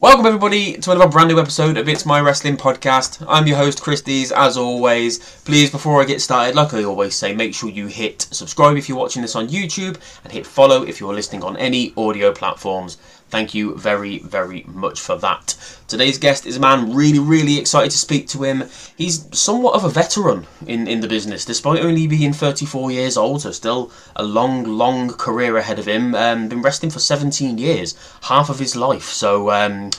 [0.00, 3.26] Welcome everybody to another brand new episode of It's My Wrestling Podcast.
[3.28, 5.18] I'm your host Chris Dees, as always.
[5.40, 8.88] Please, before I get started, like I always say, make sure you hit subscribe if
[8.88, 12.98] you're watching this on YouTube and hit follow if you're listening on any audio platforms.
[13.28, 15.54] Thank you very, very much for that.
[15.86, 18.64] Today's guest is a man really, really excited to speak to him.
[18.96, 23.42] He's somewhat of a veteran in, in the business, despite only being 34 years old,
[23.42, 26.14] so still a long, long career ahead of him.
[26.14, 29.04] Um, been wrestling for 17 years, half of his life.
[29.04, 29.90] So um,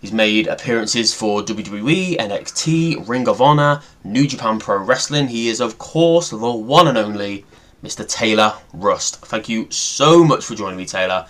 [0.00, 5.28] he's made appearances for WWE, NXT, Ring of Honor, New Japan Pro Wrestling.
[5.28, 7.44] He is, of course, the one and only
[7.84, 8.06] Mr.
[8.08, 9.16] Tyler Rust.
[9.26, 11.26] Thank you so much for joining me, Taylor.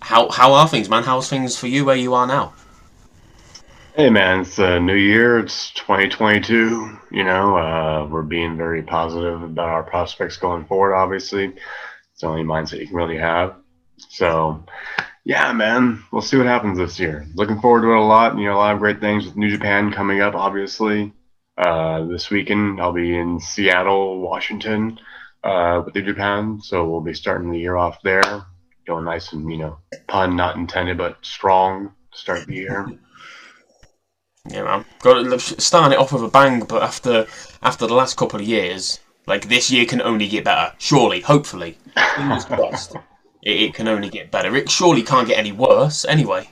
[0.00, 1.02] How how are things, man?
[1.02, 2.52] How's things for you where you are now?
[3.94, 5.38] Hey man, it's a new year.
[5.38, 6.98] It's 2022.
[7.10, 10.94] You know, uh, we're being very positive about our prospects going forward.
[10.94, 13.54] Obviously, it's the only mindset you can really have.
[13.96, 14.64] So,
[15.24, 17.26] yeah, man, we'll see what happens this year.
[17.34, 18.36] Looking forward to it a lot.
[18.36, 20.34] You know, a lot of great things with New Japan coming up.
[20.34, 21.14] Obviously,
[21.56, 25.00] uh, this weekend I'll be in Seattle, Washington,
[25.42, 26.60] uh, with New Japan.
[26.60, 28.44] So we'll be starting the year off there
[28.86, 32.86] going nice and you know pun not intended but strong to start the year.
[34.48, 34.84] Yeah, man.
[35.00, 37.26] Got starting it off with a bang, but after
[37.62, 40.72] after the last couple of years, like this year can only get better.
[40.78, 41.78] Surely, hopefully,
[42.16, 42.94] fingers crossed.
[43.42, 44.54] It, it, can only get better.
[44.56, 46.48] It surely can't get any worse, anyway.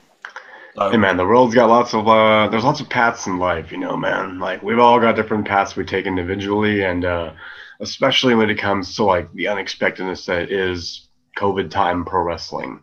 [0.77, 3.71] So, hey man, the world's got lots of uh, there's lots of paths in life,
[3.71, 4.41] you know, man.
[4.41, 7.33] Like we've all got different paths we take individually, and uh,
[7.81, 11.04] especially when it comes to like the unexpectedness that is
[11.37, 12.81] COVID time pro wrestling.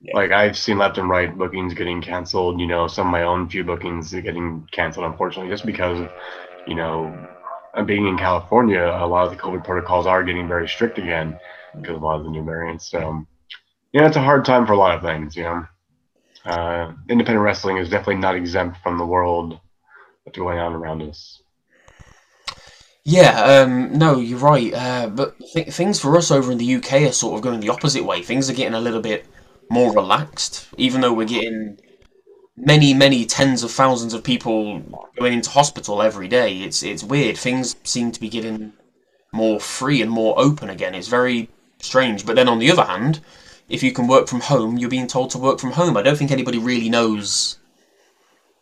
[0.00, 0.16] Yeah.
[0.16, 2.60] Like I've seen left and right bookings getting canceled.
[2.60, 6.08] You know, some of my own few bookings getting canceled, unfortunately, just because,
[6.66, 7.28] you know,
[7.86, 11.38] being in California, a lot of the COVID protocols are getting very strict again
[11.74, 12.90] because of a lot of the new variants.
[12.90, 13.26] So,
[13.92, 15.34] yeah, it's a hard time for a lot of things.
[15.36, 15.66] You know,
[16.44, 19.58] uh, independent wrestling is definitely not exempt from the world
[20.24, 21.41] that's going on around us.
[23.04, 24.72] Yeah, um, no, you're right.
[24.74, 27.68] Uh, but th- things for us over in the UK are sort of going the
[27.68, 28.22] opposite way.
[28.22, 29.26] Things are getting a little bit
[29.70, 31.78] more relaxed, even though we're getting
[32.56, 34.80] many, many tens of thousands of people
[35.18, 36.58] going into hospital every day.
[36.62, 37.38] It's it's weird.
[37.38, 38.74] Things seem to be getting
[39.32, 40.94] more free and more open again.
[40.94, 42.26] It's very strange.
[42.26, 43.20] But then on the other hand,
[43.68, 45.96] if you can work from home, you're being told to work from home.
[45.96, 47.58] I don't think anybody really knows.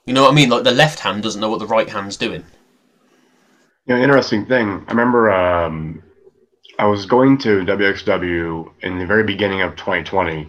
[0.05, 0.51] You know what I mean?
[0.51, 2.45] Like the left hand doesn't know what the right hand's doing.
[3.91, 4.85] You know, interesting thing.
[4.87, 6.01] I remember um,
[6.79, 10.49] I was going to WXW in the very beginning of 2020,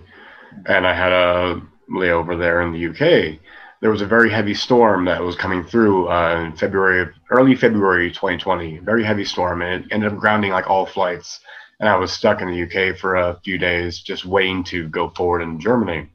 [0.68, 1.60] and I had a
[1.90, 3.40] layover there in the UK.
[3.82, 8.12] There was a very heavy storm that was coming through uh, in February, early February
[8.12, 8.78] 2020.
[8.78, 11.40] Very heavy storm, and it ended up grounding like all flights.
[11.80, 15.10] And I was stuck in the UK for a few days, just waiting to go
[15.10, 16.12] forward in Germany.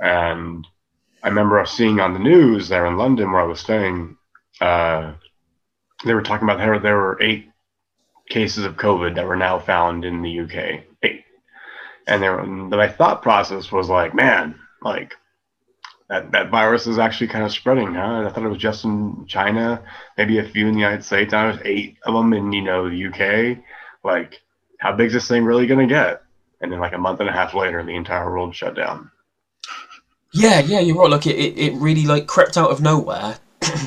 [0.00, 0.66] And
[1.22, 4.18] I remember seeing on the news there in London, where I was staying,
[4.60, 5.14] uh,
[6.04, 7.50] they were talking about how there were eight
[8.28, 10.84] cases of COVID that were now found in the UK.
[11.02, 11.24] Eight.
[12.06, 15.14] And there, my thought process was like, man, like
[16.08, 18.24] that, that virus is actually kind of spreading, huh?
[18.26, 19.82] I thought it was just in China,
[20.16, 21.32] maybe a few in the United States.
[21.32, 23.64] Now there's eight of them in, you know, the UK.
[24.04, 24.42] Like,
[24.78, 26.22] how big is this thing really going to get?
[26.60, 29.10] And then like a month and a half later, the entire world shut down.
[30.32, 31.10] Yeah, yeah, you're right.
[31.10, 33.38] Like it, it really like crept out of nowhere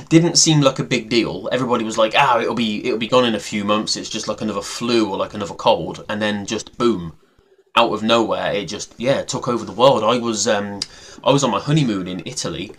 [0.10, 1.50] didn't seem like a big deal.
[1.52, 3.96] Everybody was like, "Ah, it'll be it'll be gone in a few months.
[3.96, 7.14] It's just like another flu or like another cold." And then just boom,
[7.76, 10.04] out of nowhere, it just yeah took over the world.
[10.04, 10.80] I was um,
[11.24, 12.72] I was on my honeymoon in Italy.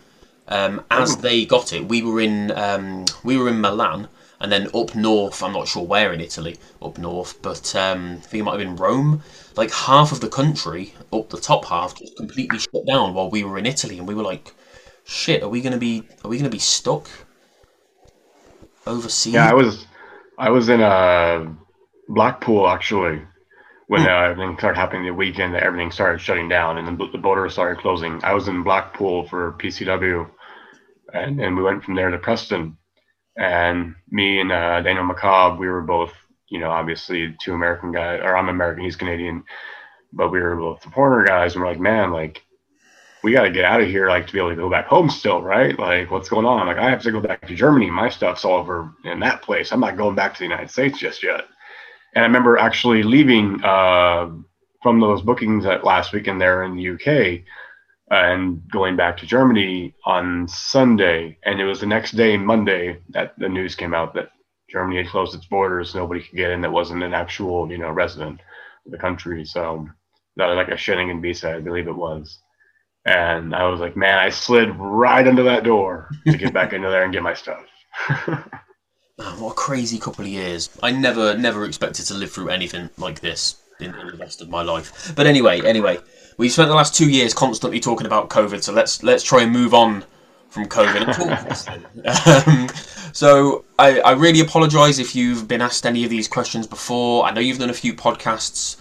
[0.49, 4.09] Um, as they got it, we were in um, we were in Milan,
[4.41, 5.43] and then up north.
[5.43, 8.61] I'm not sure where in Italy, up north, but um, I think it might have
[8.61, 9.23] been Rome.
[9.57, 13.43] Like half of the country, up the top half, just completely shut down while we
[13.45, 14.55] were in Italy, and we were like
[15.07, 17.09] shit, are we gonna be are we gonna be stuck
[18.87, 19.35] overseas?
[19.35, 19.87] Yeah, I was
[20.39, 21.49] I was in a uh,
[22.09, 23.23] Blackpool actually
[23.87, 24.09] when hmm.
[24.09, 27.49] uh, everything started happening the weekend that everything started shutting down and the, the border
[27.49, 28.23] started closing.
[28.25, 30.29] I was in Blackpool for PCW,
[31.15, 32.77] and then we went from there to Preston.
[33.39, 36.13] And me and uh, Daniel Makabe, we were both,
[36.49, 39.45] you know, obviously two American guys, or I'm American, he's Canadian.
[40.13, 42.43] but we were both the Porter guys, and we're like, man, like
[43.27, 45.11] we got to get out of here, like to be able to go back home
[45.11, 45.77] still, right?
[45.77, 46.69] Like, what's going on?
[46.69, 47.91] Like, I have to go back to Germany.
[47.91, 49.73] My stuff's all over in that place.
[49.73, 51.41] I'm not going back to the United States just yet.
[52.15, 54.31] And I remember actually leaving uh,
[54.81, 57.43] from those bookings at last weekend there in the UK
[58.13, 61.37] and going back to Germany on Sunday.
[61.45, 64.31] And it was the next day, Monday, that the news came out that
[64.71, 65.97] Germany had closed its borders.
[65.97, 68.41] Nobody could get in that wasn't an actual, you know, resident
[68.87, 69.45] of the country.
[69.45, 69.89] So
[70.37, 72.39] that like a Schengen visa, I believe it was.
[73.07, 76.91] And I was like, man, I slid right under that door to get back into
[76.91, 77.65] there and get my stuff.
[79.19, 80.69] Man, what a crazy couple of years.
[80.83, 84.49] I never, never expected to live through anything like this in, in the rest of
[84.49, 85.13] my life.
[85.15, 85.99] But anyway, anyway,
[86.37, 89.53] we've spent the last two years constantly talking about COVID, so let's let's try and
[89.53, 90.05] move on
[90.49, 92.69] from COVID and talk um,
[93.13, 97.25] so I, I really apologise if you've been asked any of these questions before.
[97.25, 98.77] I know you've done a few podcasts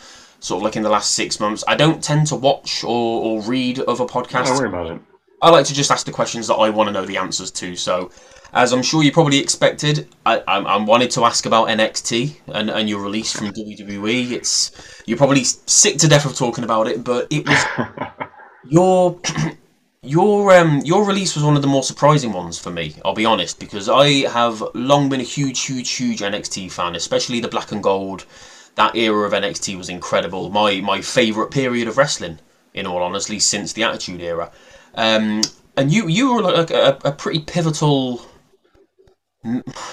[0.45, 1.63] sort of like in the last six months.
[1.67, 4.45] I don't tend to watch or, or read other podcasts.
[4.45, 5.01] Don't worry about it.
[5.41, 7.75] I like to just ask the questions that I want to know the answers to.
[7.75, 8.11] So,
[8.53, 12.69] as I'm sure you probably expected, I, I, I wanted to ask about NXT and,
[12.69, 14.31] and your release from WWE.
[14.31, 14.71] It's
[15.07, 17.65] you're probably sick to death of talking about it, but it was
[18.69, 19.19] your
[20.03, 22.95] your um your release was one of the more surprising ones for me.
[23.03, 27.39] I'll be honest because I have long been a huge, huge, huge NXT fan, especially
[27.39, 28.25] the black and gold
[28.75, 30.49] that era of NXT was incredible.
[30.49, 32.39] My my favourite period of wrestling,
[32.73, 34.51] in all honesty, since the Attitude Era.
[34.93, 35.41] Um,
[35.77, 38.25] and you you were like a, a pretty pivotal,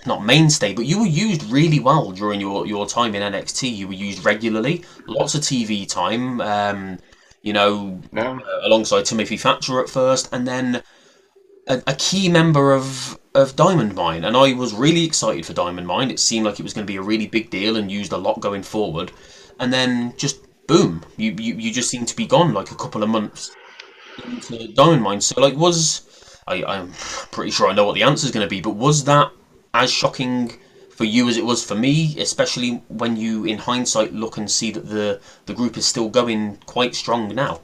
[0.06, 3.74] not mainstay, but you were used really well during your, your time in NXT.
[3.74, 6.40] You were used regularly, lots of TV time.
[6.40, 6.98] Um,
[7.42, 8.38] you know, yeah.
[8.38, 10.82] uh, alongside Timothy Thatcher at first, and then
[11.66, 15.86] a, a, key member of of Diamond Mine, and I was really excited for Diamond
[15.86, 16.10] Mine.
[16.10, 18.18] It seemed like it was going to be a really big deal and used a
[18.18, 19.12] lot going forward,
[19.58, 23.02] and then just boom, you you, you just seem to be gone like a couple
[23.02, 23.54] of months
[24.24, 25.20] into Diamond Mine.
[25.20, 26.92] So like, was I I'm
[27.30, 29.30] pretty sure I know what the answer is going to be, but was that
[29.74, 30.52] as shocking
[30.90, 34.70] for you as it was for me, especially when you, in hindsight, look and see
[34.72, 37.60] that the the group is still going quite strong now?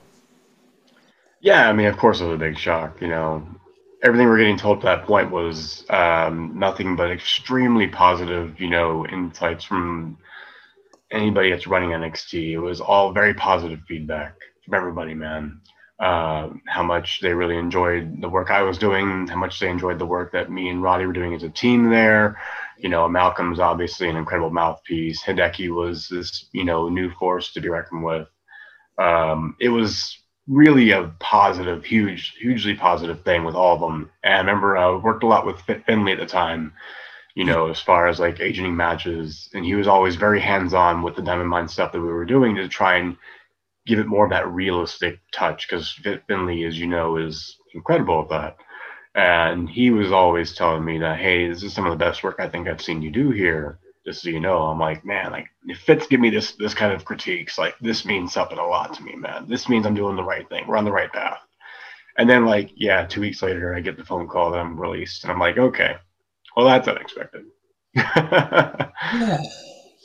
[1.40, 3.00] Yeah, I mean, of course, it was a big shock.
[3.00, 3.46] You know,
[4.02, 9.06] everything we're getting told at that point was um, nothing but extremely positive, you know,
[9.06, 10.18] insights from
[11.10, 12.52] anybody that's running NXT.
[12.52, 14.34] It was all very positive feedback
[14.64, 15.60] from everybody, man.
[15.98, 19.98] Uh, how much they really enjoyed the work I was doing, how much they enjoyed
[19.98, 22.40] the work that me and Roddy were doing as a team there.
[22.78, 25.20] You know, Malcolm's obviously an incredible mouthpiece.
[25.24, 28.28] Hideki was this, you know, new force to be reckoned with.
[28.96, 30.18] Um, it was
[30.48, 34.10] really a positive, huge, hugely positive thing with all of them.
[34.22, 36.72] And I remember I uh, worked a lot with Finlay at the time,
[37.34, 41.16] you know, as far as like agenting matches, and he was always very hands-on with
[41.16, 43.16] the Diamond Mine stuff that we were doing to try and
[43.86, 45.68] give it more of that realistic touch.
[45.68, 45.92] Because
[46.26, 48.56] Finlay, as you know, is incredible at that.
[49.14, 52.36] And he was always telling me that, hey, this is some of the best work
[52.38, 53.78] I think I've seen you do here
[54.08, 56.94] just so you know, I'm like, man, like if Fitz give me this this kind
[56.94, 59.46] of critiques, like this means something a lot to me, man.
[59.46, 60.66] This means I'm doing the right thing.
[60.66, 61.40] We're on the right path.
[62.16, 65.24] And then like, yeah, two weeks later I get the phone call that I'm released.
[65.24, 65.96] And I'm like, okay.
[66.56, 67.44] Well that's unexpected.
[67.94, 69.42] yeah.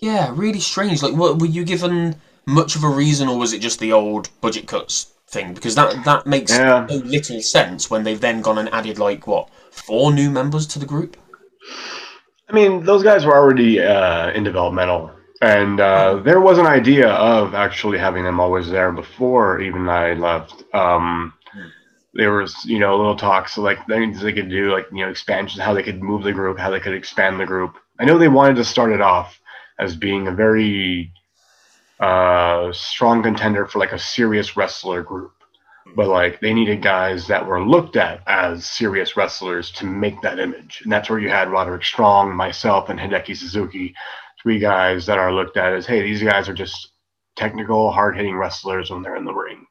[0.02, 1.02] Yeah, really strange.
[1.02, 4.30] Like what were you given much of a reason or was it just the old
[4.42, 5.54] budget cuts thing?
[5.54, 6.86] Because that that makes yeah.
[6.90, 10.80] no little sense when they've then gone and added like what, four new members to
[10.80, 11.16] the group?
[12.50, 17.10] I mean, those guys were already uh, in developmental, and uh, there was an idea
[17.10, 20.64] of actually having them always there before even I left.
[20.74, 21.34] Um,
[22.14, 25.62] there was, you know, little talks like things they could do, like you know, expansions,
[25.62, 27.76] how they could move the group, how they could expand the group.
[28.00, 29.40] I know they wanted to start it off
[29.80, 31.12] as being a very
[32.00, 35.34] uh, strong contender for like a serious wrestler group
[35.96, 40.40] but like they needed guys that were looked at as serious wrestlers to make that
[40.40, 40.82] image.
[40.84, 43.94] And that's where you had Roderick Strong, myself, and Hideki Suzuki,
[44.42, 46.92] three guys that are looked at as, hey, these guys are just
[47.36, 49.66] technical, hard hitting wrestlers when they're in the ring.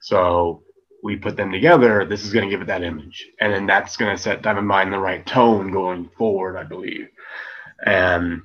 [0.00, 0.62] So
[1.02, 2.04] we put them together.
[2.04, 3.26] This is going to give it that image.
[3.40, 7.08] And then that's going to set Diamond Mine the right tone going forward, I believe.
[7.84, 8.42] And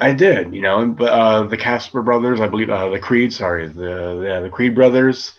[0.00, 3.68] I did, you know, but uh, the Casper brothers, I believe, uh, the Creed, sorry,
[3.68, 5.34] the, the, the Creed brothers,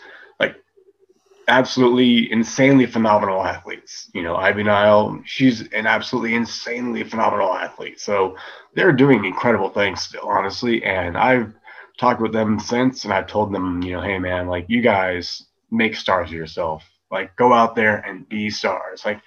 [1.48, 4.10] absolutely insanely phenomenal athletes.
[4.14, 8.00] You know, Ivy Nile, she's an absolutely insanely phenomenal athlete.
[8.00, 8.36] So
[8.74, 10.84] they're doing incredible things still, honestly.
[10.84, 11.54] And I've
[11.98, 15.44] talked with them since and I've told them, you know, hey man, like you guys
[15.72, 16.84] make stars of yourself.
[17.10, 19.06] Like go out there and be stars.
[19.06, 19.22] Like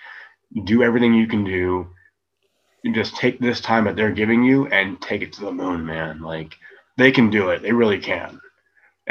[0.64, 1.88] do everything you can do.
[2.84, 5.84] You just take this time that they're giving you and take it to the moon,
[5.84, 6.20] man.
[6.20, 6.54] Like
[6.98, 7.62] they can do it.
[7.62, 8.40] They really can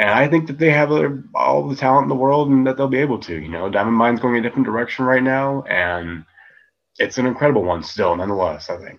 [0.00, 0.90] and I think that they have
[1.34, 3.38] all the talent in the world and that they'll be able to.
[3.38, 6.24] You know, Diamond Mine's going a different direction right now, and
[6.98, 8.70] it's an incredible one still, nonetheless.
[8.70, 8.98] I think.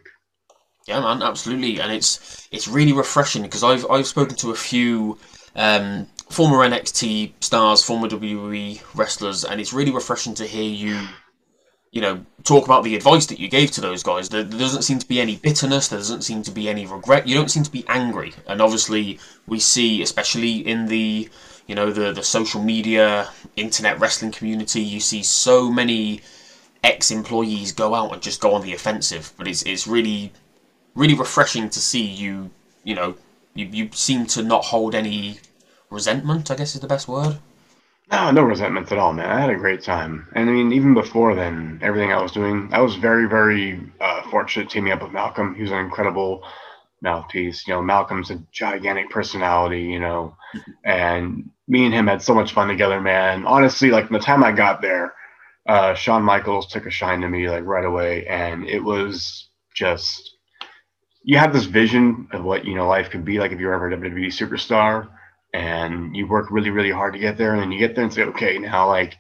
[0.88, 5.18] Yeah, man, absolutely, and it's it's really refreshing because I've I've spoken to a few
[5.56, 11.08] um, former NXT stars, former WWE wrestlers, and it's really refreshing to hear you,
[11.92, 14.30] you know, talk about the advice that you gave to those guys.
[14.30, 15.90] There, doesn't seem to be any bitterness.
[15.90, 17.28] There doesn't seem to be any regret.
[17.28, 21.30] You don't seem to be angry, and obviously we see, especially in the
[21.68, 26.22] you know the the social media, internet wrestling community, you see so many
[26.84, 29.34] ex-employees go out and just go on the offensive.
[29.38, 30.32] But it's it's really
[30.96, 32.50] really refreshing to see you,
[32.84, 33.16] you know,
[33.54, 35.40] you, you seem to not hold any
[35.90, 37.40] resentment, I guess is the best word.
[38.12, 39.30] No, no resentments at all, man.
[39.30, 40.28] I had a great time.
[40.36, 44.24] And I mean, even before then, everything I was doing, I was very, very uh,
[44.30, 45.56] fortunate teaming up with Malcolm.
[45.56, 46.44] He was an incredible
[47.02, 47.66] mouthpiece.
[47.68, 50.36] You know, Malcolm's a gigantic personality, you know,
[50.84, 53.46] and me and him had so much fun together, man.
[53.46, 55.14] Honestly, like the time I got there,
[55.68, 60.32] uh, Shawn Michaels took a shine to me like right away, and it was just
[61.24, 63.90] you have this vision of what you know life could be like if you're ever
[63.90, 65.08] a WWE superstar,
[65.54, 68.14] and you work really really hard to get there, and then you get there and
[68.14, 69.16] say, okay, now like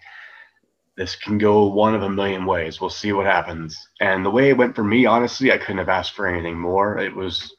[0.97, 2.79] this can go one of a million ways.
[2.79, 3.77] We'll see what happens.
[3.99, 6.97] And the way it went for me, honestly, I couldn't have asked for anything more.
[6.97, 7.55] It was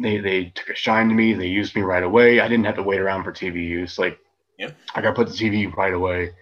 [0.00, 1.32] they they took a shine to me.
[1.32, 2.40] They used me right away.
[2.40, 3.98] I didn't have to wait around for TV use.
[3.98, 4.18] Like
[4.58, 4.72] yeah.
[4.94, 6.32] I got put the TV right away.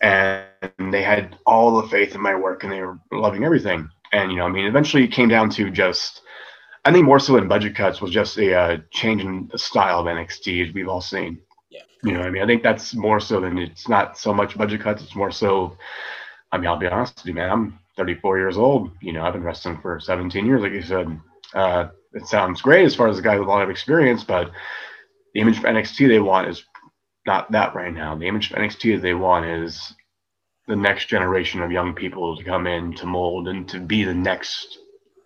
[0.00, 3.88] And they had all the faith in my work and they were loving everything.
[4.12, 6.22] And, you know, I mean, eventually it came down to just,
[6.88, 10.00] I think more so than budget cuts was just a uh, change in the style
[10.00, 11.38] of NXT as we've all seen.
[11.68, 11.82] Yeah.
[12.02, 14.80] You know, I mean, I think that's more so than it's not so much budget
[14.80, 15.02] cuts.
[15.02, 15.76] It's more so,
[16.50, 18.90] I mean, I'll be honest with you, man, I'm 34 years old.
[19.02, 21.20] You know, I've been wrestling for 17 years, like you said.
[21.52, 24.50] Uh, it sounds great as far as a guy with a lot of experience, but
[25.34, 26.64] the image of NXT they want is
[27.26, 28.16] not that right now.
[28.16, 29.94] The image of NXT they want is
[30.68, 34.14] the next generation of young people to come in to mold and to be the
[34.14, 34.78] next,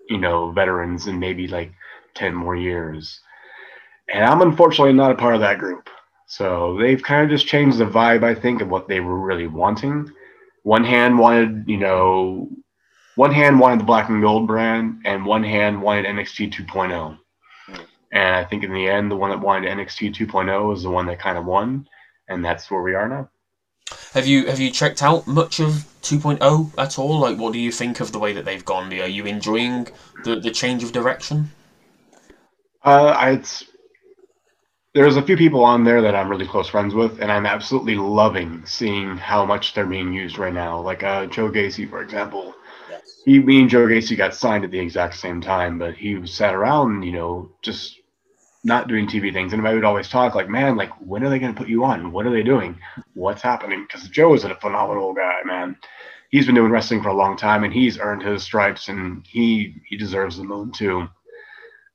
[0.08, 1.72] you know, veterans in maybe like
[2.14, 3.20] 10 more years.
[4.12, 5.88] And I'm unfortunately not a part of that group.
[6.26, 9.46] So they've kind of just changed the vibe, I think, of what they were really
[9.46, 10.10] wanting.
[10.62, 12.48] One hand wanted, you know,
[13.16, 17.18] one hand wanted the black and gold brand, and one hand wanted NXT 2.0.
[18.12, 21.06] And I think in the end, the one that wanted NXT 2.0 is the one
[21.06, 21.86] that kind of won,
[22.28, 23.28] and that's where we are now.
[24.14, 27.20] Have you have you checked out much of 2.0 at all?
[27.20, 28.92] Like, what do you think of the way that they've gone?
[28.92, 29.88] Are you enjoying
[30.24, 31.50] the, the change of direction?
[32.82, 33.64] Uh, it's
[34.94, 37.96] there's a few people on there that I'm really close friends with, and I'm absolutely
[37.96, 40.80] loving seeing how much they're being used right now.
[40.80, 42.54] Like uh, Joe Gacy, for example.
[42.90, 43.22] Yes.
[43.24, 46.54] He, me and Joe Gacy got signed at the exact same time, but he sat
[46.54, 48.01] around, you know, just
[48.64, 49.52] not doing TV things.
[49.52, 51.84] And I would always talk like, man, like when are they going to put you
[51.84, 52.12] on?
[52.12, 52.78] What are they doing?
[53.14, 53.86] What's happening?
[53.86, 55.76] Because Joe is a phenomenal guy, man.
[56.30, 59.82] He's been doing wrestling for a long time, and he's earned his stripes, and he
[59.86, 61.08] he deserves the moon too.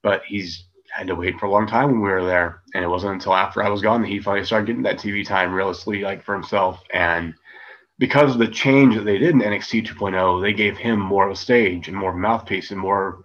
[0.03, 2.87] But he's had to wait for a long time when we were there, and it
[2.87, 6.01] wasn't until after I was gone that he finally started getting that TV time realistically,
[6.01, 6.83] like for himself.
[6.93, 7.33] And
[7.97, 11.31] because of the change that they did in NXT 2.0, they gave him more of
[11.31, 13.23] a stage and more mouthpiece and more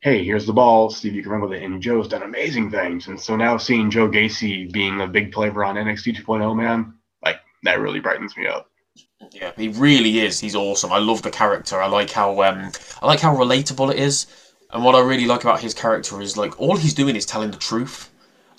[0.00, 1.62] hey, here's the ball, Steve, you can run with it.
[1.62, 3.08] And Joe's done amazing things.
[3.08, 7.40] And so now seeing Joe Gacy being a big player on NXT 2.0, man, like
[7.64, 8.66] that really brightens me up.
[9.32, 10.40] Yeah, he really is.
[10.40, 10.92] He's awesome.
[10.92, 11.80] I love the character.
[11.80, 14.26] I like how um, I like how relatable it is.
[14.72, 17.50] And what I really like about his character is like all he's doing is telling
[17.50, 18.10] the truth,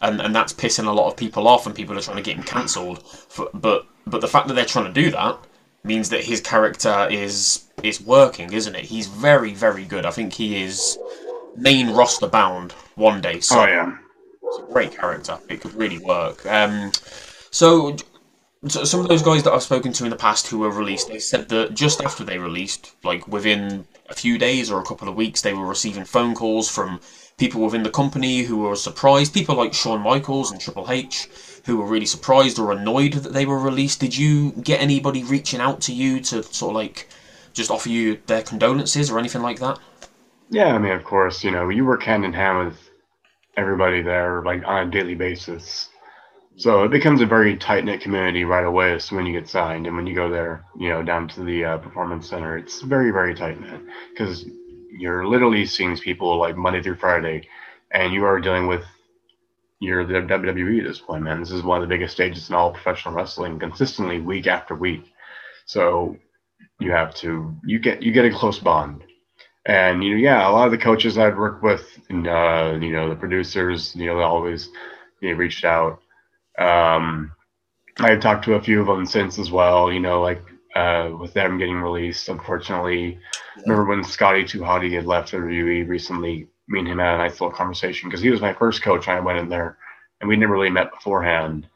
[0.01, 2.37] and and that's pissing a lot of people off, and people are trying to get
[2.37, 3.03] him cancelled.
[3.53, 5.39] But but the fact that they're trying to do that
[5.83, 8.85] means that his character is is working, isn't it?
[8.85, 10.05] He's very very good.
[10.05, 10.97] I think he is
[11.55, 13.39] main roster bound one day.
[13.39, 13.97] So oh yeah,
[14.43, 15.37] it's a great character.
[15.49, 16.45] It could really work.
[16.45, 16.91] Um,
[17.51, 17.95] so,
[18.67, 21.07] so some of those guys that I've spoken to in the past who were released,
[21.07, 25.09] they said that just after they released, like within a few days or a couple
[25.09, 26.99] of weeks, they were receiving phone calls from
[27.37, 29.33] people within the company who were surprised.
[29.33, 31.27] People like Shawn Michaels and Triple H
[31.65, 33.99] who were really surprised or annoyed that they were released.
[33.99, 37.07] Did you get anybody reaching out to you to sort of like
[37.53, 39.79] just offer you their condolences or anything like that?
[40.51, 42.77] Yeah, I mean, of course, you know, you work hand in hand with
[43.57, 45.89] everybody there, like on a daily basis.
[46.57, 49.87] So it becomes a very tight knit community right away as when you get signed,
[49.87, 53.11] and when you go there, you know, down to the uh, performance center, it's very,
[53.11, 53.81] very tight knit
[54.11, 54.45] because
[54.91, 57.47] you're literally seeing people like Monday through Friday,
[57.91, 58.83] and you are dealing with
[59.79, 61.39] your WWE at this point, man.
[61.39, 65.13] This is one of the biggest stages in all professional wrestling, consistently week after week.
[65.65, 66.17] So
[66.79, 69.03] you have to you get you get a close bond
[69.65, 72.91] and you know, yeah, a lot of the coaches I'd worked with, and uh, you
[72.91, 74.69] know, the producers, you know, they always
[75.19, 76.01] he reached out.
[76.57, 77.31] Um,
[77.99, 79.91] I've talked to a few of them since as well.
[79.91, 80.41] You know, like
[80.75, 82.29] uh, with them getting released.
[82.29, 83.19] Unfortunately,
[83.57, 83.63] yeah.
[83.63, 86.47] remember when Scotty 2 Hotty had left the WWE recently?
[86.67, 89.07] Me and him had a nice little conversation because he was my first coach.
[89.07, 89.77] And I went in there,
[90.19, 91.67] and we never really met beforehand.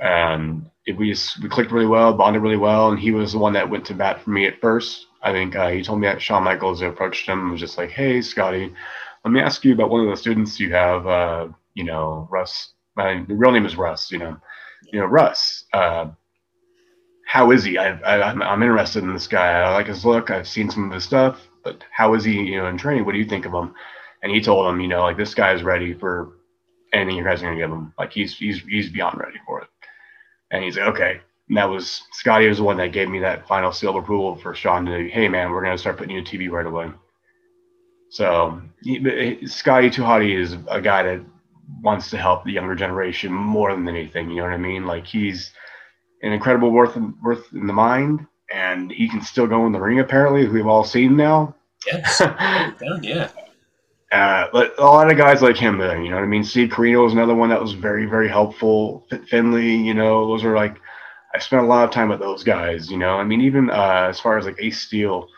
[0.00, 3.38] And it, we just we clicked really well, bonded really well, and he was the
[3.38, 5.06] one that went to bat for me at first.
[5.26, 7.90] I think uh, he told me that Shawn Michaels approached him and was just like,
[7.90, 8.72] "Hey, Scotty,
[9.24, 11.04] let me ask you about one of the students you have.
[11.04, 12.74] Uh, you know, Russ.
[12.94, 14.12] My real name is Russ.
[14.12, 14.36] You know,
[14.92, 15.64] you know Russ.
[15.72, 16.10] Uh,
[17.26, 17.76] how is he?
[17.76, 17.98] I,
[18.30, 19.60] I'm interested in this guy.
[19.60, 20.30] I like his look.
[20.30, 22.34] I've seen some of his stuff, but how is he?
[22.34, 23.74] You know, in training, what do you think of him?"
[24.22, 26.36] And he told him, you know, like this guy is ready for
[26.92, 27.92] anything you guys are gonna give him.
[27.98, 29.68] Like he's he's he's beyond ready for it.
[30.52, 31.20] And he's like, okay.
[31.48, 34.36] And that was Scotty was the one that gave me that final seal of approval
[34.36, 36.90] for Shawn to, hey man, we're gonna start putting you on TV right away.
[38.10, 38.60] So
[39.46, 41.24] Scotty 2 Hotty is a guy that
[41.82, 44.30] wants to help the younger generation more than anything.
[44.30, 44.86] You know what I mean?
[44.86, 45.52] Like he's
[46.22, 50.00] an incredible worth worth in the mind, and he can still go in the ring.
[50.00, 51.54] Apparently, we've all seen now.
[51.86, 52.20] Yes.
[53.02, 53.28] yeah.
[54.12, 56.44] Uh, but a lot of guys like him, you know what I mean?
[56.44, 59.06] Steve Corino was another one that was very, very helpful.
[59.28, 60.76] Finlay, you know, those are like,
[61.34, 63.16] I spent a lot of time with those guys, you know.
[63.16, 65.28] I mean, even uh, as far as like Ace Steel,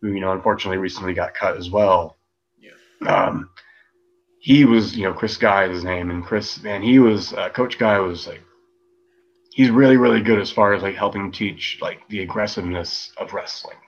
[0.00, 2.16] who, you know, unfortunately recently got cut as well.
[2.58, 3.08] Yeah.
[3.08, 3.50] Um,
[4.40, 6.10] he was, you know, Chris Guy is his name.
[6.10, 8.42] And Chris, man, he was, uh, Coach Guy was like,
[9.52, 13.78] he's really, really good as far as like helping teach like the aggressiveness of wrestling,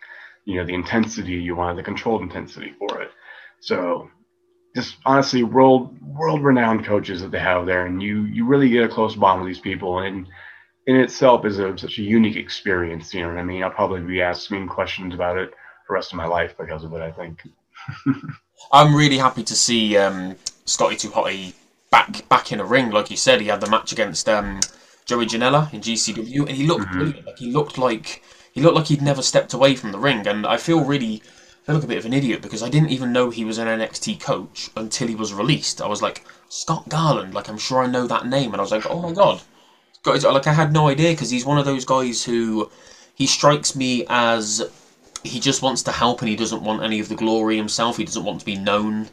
[0.44, 3.10] you know, the intensity you want, the controlled intensity for it.
[3.60, 4.10] So
[4.74, 8.84] just honestly world world renowned coaches that they have there, and you you really get
[8.84, 10.26] a close bond with these people, and
[10.88, 13.12] in itself is a, such a unique experience.
[13.12, 13.62] You know what I mean?
[13.62, 15.50] I'll probably be asking questions about it
[15.86, 17.02] the rest of my life because of it.
[17.02, 17.46] I think.
[18.72, 21.54] I'm really happy to see um, Scotty 2 Hotty
[21.90, 23.42] back back in a ring, like you said.
[23.42, 24.60] He had the match against um,
[25.04, 27.26] Joey Janela in GCW, and he looked mm-hmm.
[27.26, 30.46] Like he looked like he looked like he'd never stepped away from the ring, and
[30.46, 31.22] I feel really
[31.68, 33.68] I look a bit of an idiot because I didn't even know he was an
[33.68, 35.82] NXT coach until he was released.
[35.82, 38.72] I was like, Scott Garland, like I'm sure I know that name, and I was
[38.72, 39.42] like, oh my god,
[40.02, 42.70] God, like I had no idea because he's one of those guys who
[43.14, 44.62] he strikes me as
[45.24, 47.96] he just wants to help and he doesn't want any of the glory himself.
[47.96, 49.08] He doesn't want to be known.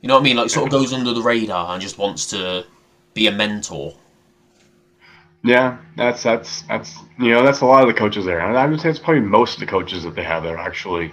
[0.00, 0.36] You know what I mean?
[0.36, 2.66] Like sort of goes under the radar and just wants to
[3.14, 3.94] be a mentor.
[5.44, 8.66] Yeah, that's that's that's you know that's a lot of the coaches there, and I
[8.66, 11.12] would say it's probably most of the coaches that they have there actually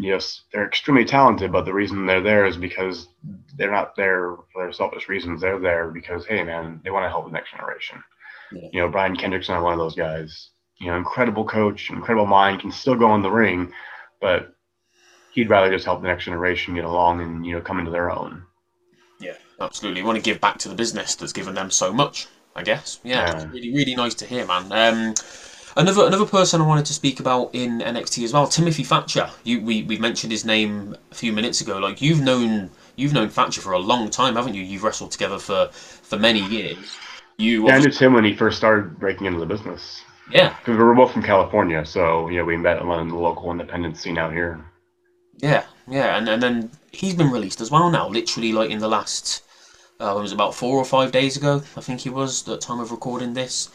[0.00, 3.08] yes, they're extremely talented, but the reason they're there is because
[3.56, 5.40] they're not there for their selfish reasons.
[5.40, 8.02] They're there because, hey, man, they want to help the next generation.
[8.52, 8.68] Yeah.
[8.72, 10.50] You know, Brian Kendrick's not one of those guys.
[10.78, 13.72] You know, incredible coach, incredible mind, can still go in the ring,
[14.20, 14.54] but
[15.32, 18.10] he'd rather just help the next generation get along and, you know, come into their
[18.10, 18.42] own.
[19.20, 20.02] Yeah, absolutely.
[20.02, 22.98] want to give back to the business that's given them so much, I guess.
[23.04, 23.50] Yeah, yeah.
[23.50, 24.72] really, really nice to hear, man.
[24.72, 25.14] Um,
[25.76, 29.30] Another another person I wanted to speak about in NXT as well, Timothy Thatcher.
[29.44, 31.78] You we we mentioned his name a few minutes ago.
[31.78, 34.62] Like you've known you've known Thatcher for a long time, haven't you?
[34.62, 36.96] You've wrestled together for for many years.
[37.40, 40.02] You yeah, I knew Tim when he first started breaking into the business.
[40.30, 43.50] Yeah, because we were both from California, so you know we met on the local
[43.50, 44.62] independent scene out here.
[45.38, 48.08] Yeah, yeah, and and then he's been released as well now.
[48.08, 49.42] Literally, like in the last,
[49.98, 51.62] uh, it was about four or five days ago.
[51.76, 53.70] I think he was the time of recording this.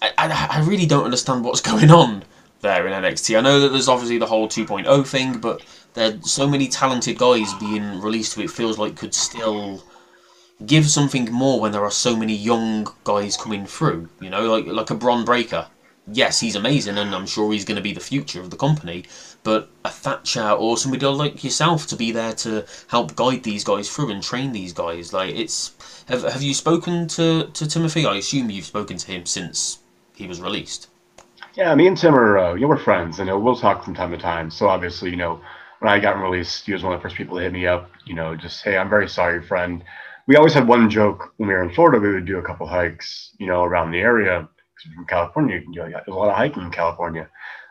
[0.00, 0.12] I,
[0.50, 2.24] I really don't understand what's going on
[2.60, 3.36] there in NXT.
[3.36, 5.64] I know that there's obviously the whole 2.0 thing, but
[5.94, 9.82] there's so many talented guys being released who it feels like could still
[10.64, 14.08] give something more when there are so many young guys coming through.
[14.20, 15.66] You know, like like a Bron Breaker.
[16.06, 19.04] Yes, he's amazing, and I'm sure he's going to be the future of the company.
[19.42, 23.88] But a Thatcher or somebody like yourself to be there to help guide these guys
[23.88, 25.72] through and train these guys, like it's.
[26.08, 28.04] Have Have you spoken to to Timothy?
[28.04, 29.78] I assume you've spoken to him since
[30.14, 30.88] he was released.
[31.54, 33.84] Yeah, me and Tim are uh, you know we're friends, and you know, we'll talk
[33.84, 34.50] from time to time.
[34.50, 35.40] So obviously, you know,
[35.78, 37.90] when I got released, he was one of the first people to hit me up.
[38.04, 39.84] You know, just hey, I'm very sorry, friend.
[40.26, 42.00] We always had one joke when we were in Florida.
[42.00, 44.48] We would do a couple hikes, you know, around the area.
[44.94, 47.28] From California, you know, there's a lot of hiking in California.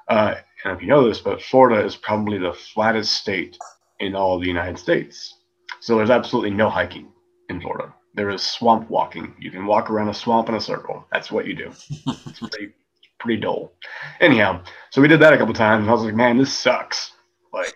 [0.08, 3.58] Uh, and if you know this, but Florida is probably the flattest state
[4.00, 5.36] in all of the United States.
[5.80, 7.12] So there's absolutely no hiking
[7.50, 9.34] in Florida there is swamp walking.
[9.39, 11.06] You can walk around a swamp in a circle.
[11.12, 11.72] That's what you do.
[12.08, 12.74] It's pretty,
[13.20, 13.74] pretty dull.
[14.20, 17.12] Anyhow, so we did that a couple times, and I was like, man, this sucks.
[17.52, 17.76] Like,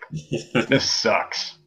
[0.68, 1.58] this sucks.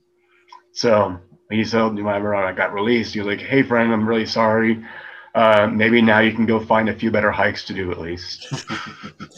[0.73, 1.19] So
[1.51, 4.83] he said, whenever I got released, you're like, hey, friend, I'm really sorry.
[5.33, 8.53] Uh, maybe now you can go find a few better hikes to do at least.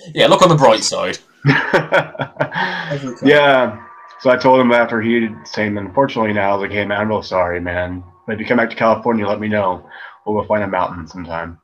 [0.15, 1.19] yeah, look on the bright side.
[3.23, 3.85] yeah.
[4.21, 7.09] So I told him after he said, unfortunately now, I was like, hey, man, I'm
[7.09, 9.87] real sorry, man But if you come back to California, let me know.
[10.25, 11.59] We'll go find a mountain sometime.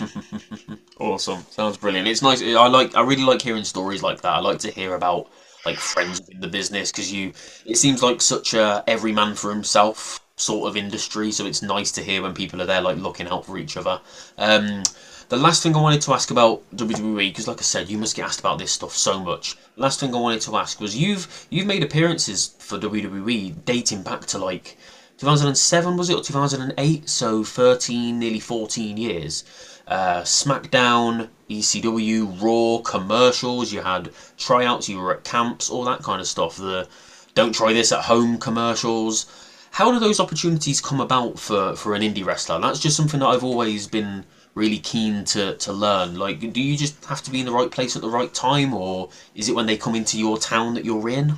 [1.00, 1.44] awesome.
[1.50, 2.08] Sounds brilliant.
[2.08, 2.42] It's nice.
[2.42, 2.96] I like.
[2.96, 4.32] I really like hearing stories like that.
[4.32, 5.28] I like to hear about
[5.64, 7.32] like friends in the business because you.
[7.64, 11.32] It seems like such a every man for himself sort of industry.
[11.32, 14.00] So it's nice to hear when people are there like looking out for each other.
[14.38, 14.82] Um,
[15.28, 18.16] the last thing I wanted to ask about WWE, because like I said, you must
[18.16, 19.56] get asked about this stuff so much.
[19.76, 24.26] last thing I wanted to ask was you've you've made appearances for WWE dating back
[24.26, 24.76] to like
[25.18, 27.08] 2007 was it or 2008?
[27.08, 29.44] So 13, nearly 14 years.
[29.86, 33.72] Uh, SmackDown, ECW, Raw, commercials.
[33.72, 34.88] You had tryouts.
[34.88, 36.56] You were at camps, all that kind of stuff.
[36.56, 36.88] The
[37.34, 39.26] don't try this at home commercials.
[39.70, 42.60] How do those opportunities come about for, for an indie wrestler?
[42.60, 46.18] That's just something that I've always been really keen to, to learn?
[46.18, 48.74] Like, do you just have to be in the right place at the right time,
[48.74, 51.34] or is it when they come into your town that you're in?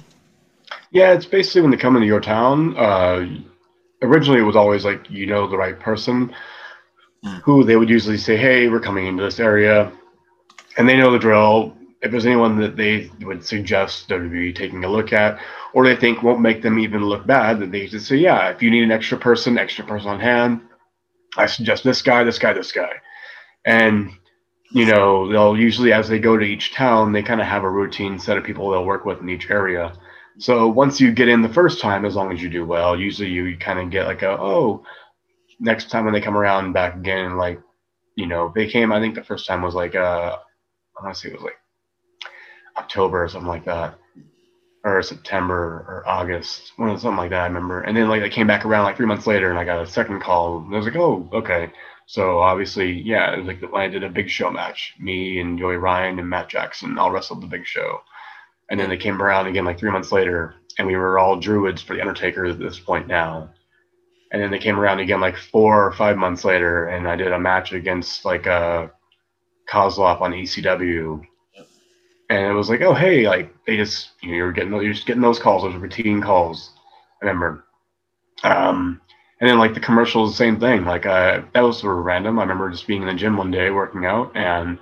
[0.91, 2.77] Yeah, it's basically when they come into your town.
[2.77, 3.27] Uh,
[4.03, 6.35] originally, it was always like you know the right person.
[7.43, 9.93] Who they would usually say, "Hey, we're coming into this area,"
[10.77, 11.77] and they know the drill.
[12.03, 15.39] If there's anyone that they would suggest WWE taking a look at,
[15.73, 18.63] or they think won't make them even look bad, then they just say, "Yeah, if
[18.63, 20.61] you need an extra person, extra person on hand,
[21.37, 23.01] I suggest this guy, this guy, this guy."
[23.65, 24.11] and
[24.71, 27.71] you know they'll usually as they go to each town they kind of have a
[27.71, 29.93] routine set of people they'll work with in each area
[30.39, 33.29] so once you get in the first time as long as you do well usually
[33.29, 34.85] you kind of get like a oh
[35.61, 37.61] next time when they come around back again like
[38.17, 40.37] you know they came i think the first time was like uh
[40.99, 41.59] i want to say it was like
[42.77, 43.99] october or something like that
[44.85, 48.65] or september or august something like that i remember and then like they came back
[48.65, 50.97] around like three months later and i got a second call and i was like
[50.97, 51.71] oh okay
[52.07, 55.59] so obviously, yeah, it was like when I did a big show match, me and
[55.59, 58.01] Joey Ryan and Matt Jackson all wrestled the big show.
[58.71, 61.83] And then they came around again like three months later, and we were all druids
[61.83, 63.51] for the Undertaker at this point now.
[64.35, 67.31] And then they came around again like four or five months later, and I did
[67.31, 68.89] a match against like a uh,
[69.71, 71.25] Kozlov on ECW.
[72.31, 75.07] And it was like, oh hey, like they just you know, you're getting you're just
[75.07, 76.71] getting those calls, those routine calls.
[77.23, 77.65] I remember.
[78.43, 79.01] Um,
[79.39, 80.85] and then like the commercials, same thing.
[80.85, 82.41] Like uh, that was sort of random.
[82.41, 84.81] I remember just being in the gym one day working out, and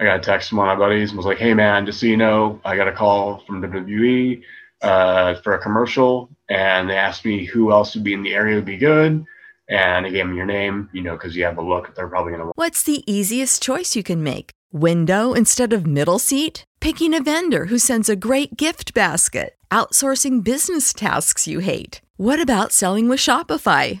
[0.00, 2.00] I got a text from one of my buddies and was like, "Hey man, just
[2.00, 4.42] so you know, I got a call from WWE
[4.80, 8.56] uh, for a commercial, and they asked me who else would be in the area
[8.56, 9.24] would be good."
[9.68, 11.94] And they gave me your name, you know, because you have a look.
[11.94, 12.50] They're probably gonna.
[12.56, 14.50] What's the easiest choice you can make?
[14.72, 16.64] Window instead of middle seat?
[16.80, 19.54] Picking a vendor who sends a great gift basket?
[19.70, 22.00] Outsourcing business tasks you hate?
[22.16, 24.00] What about selling with Shopify?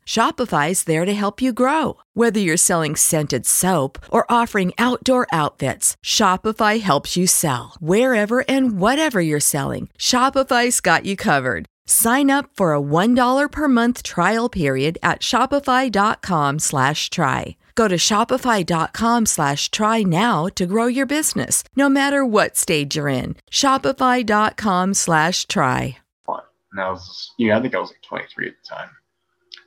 [0.11, 1.95] Shopify's there to help you grow.
[2.15, 7.75] Whether you're selling scented soap or offering outdoor outfits, Shopify helps you sell.
[7.79, 11.65] Wherever and whatever you're selling, Shopify's got you covered.
[11.85, 17.55] Sign up for a $1 per month trial period at shopify.com slash try.
[17.75, 23.07] Go to shopify.com slash try now to grow your business, no matter what stage you're
[23.07, 23.37] in.
[23.49, 25.97] Shopify.com slash try.
[26.27, 28.89] And I was, you know, I think I was like 23 at the time.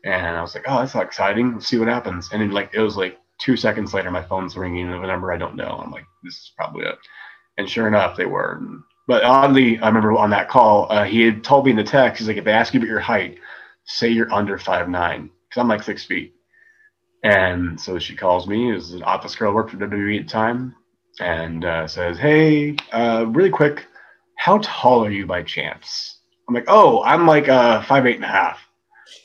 [0.04, 1.54] And I was like, oh, that's exciting.
[1.54, 2.28] Let's see what happens.
[2.32, 5.32] And then, like, it was like two seconds later, my phone's ringing of a number
[5.32, 5.80] I don't know.
[5.82, 6.98] I'm like, this is probably it.
[7.56, 8.60] And sure enough, they were.
[9.06, 12.18] But oddly, I remember on that call, uh, he had told me in the text,
[12.18, 13.38] he's like, if they ask you about your height,
[13.84, 16.34] say you're under five nine, because I'm like six feet.
[17.22, 18.70] And so she calls me.
[18.70, 20.74] It was an office girl, worked for WWE at the time,
[21.20, 23.86] and uh, says, "Hey, uh, really quick,
[24.36, 28.24] how tall are you by chance?" I'm like, "Oh, I'm like uh, five eight and
[28.24, 28.58] a half."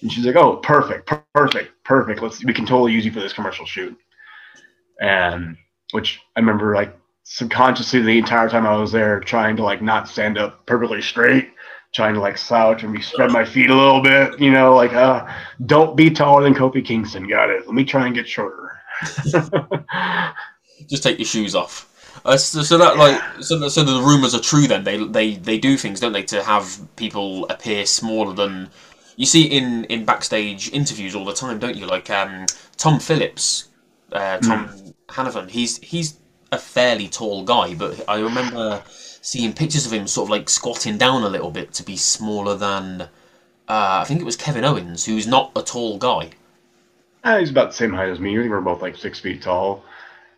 [0.02, 2.22] And she's like, "Oh, perfect, perfect, perfect.
[2.22, 3.98] Let's we can totally use you for this commercial shoot."
[5.02, 5.58] And
[5.92, 10.08] which I remember like subconsciously the entire time I was there trying to like not
[10.08, 11.52] stand up perfectly straight,
[11.94, 14.94] trying to like slouch and be spread my feet a little bit, you know, like
[14.94, 15.28] uh
[15.66, 17.28] don't be taller than Kofi Kingston.
[17.28, 17.66] Got it.
[17.66, 18.78] Let me try and get shorter.
[20.88, 21.86] Just take your shoes off.
[22.26, 25.58] Uh, so, so, that like so, so the rumors are true then they they they
[25.58, 28.70] do things don't they to have people appear smaller than
[29.20, 31.86] you see in in backstage interviews all the time, don't you?
[31.86, 32.46] Like um,
[32.78, 33.68] Tom Phillips,
[34.14, 34.94] uh, Tom mm.
[35.10, 35.50] Hannifan.
[35.50, 36.18] He's he's
[36.54, 40.98] a fairly tall guy, but I remember seeing pictures of him sort of like squatting
[40.98, 45.04] down a little bit to be smaller than uh, I think it was Kevin Owens,
[45.04, 46.30] who's not a tall guy.
[47.26, 48.38] Uh, he's about the same height as me.
[48.38, 49.84] I think we're both like six feet tall.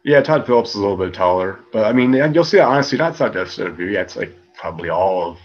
[0.03, 2.97] Yeah, Todd Phillips is a little bit taller, but I mean, you'll see that honestly,
[2.97, 3.59] that's not just.
[3.59, 5.37] Yeah, it's like probably all of,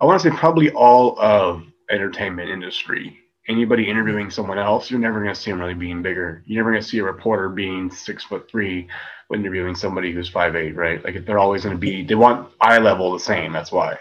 [0.00, 3.18] I want to say probably all of entertainment industry.
[3.48, 6.42] Anybody interviewing someone else, you're never going to see them really being bigger.
[6.46, 8.88] You're never going to see a reporter being six foot three
[9.28, 11.02] when interviewing somebody who's five eight, right?
[11.02, 13.52] Like they're always going to be, they want eye level the same.
[13.52, 13.96] That's why.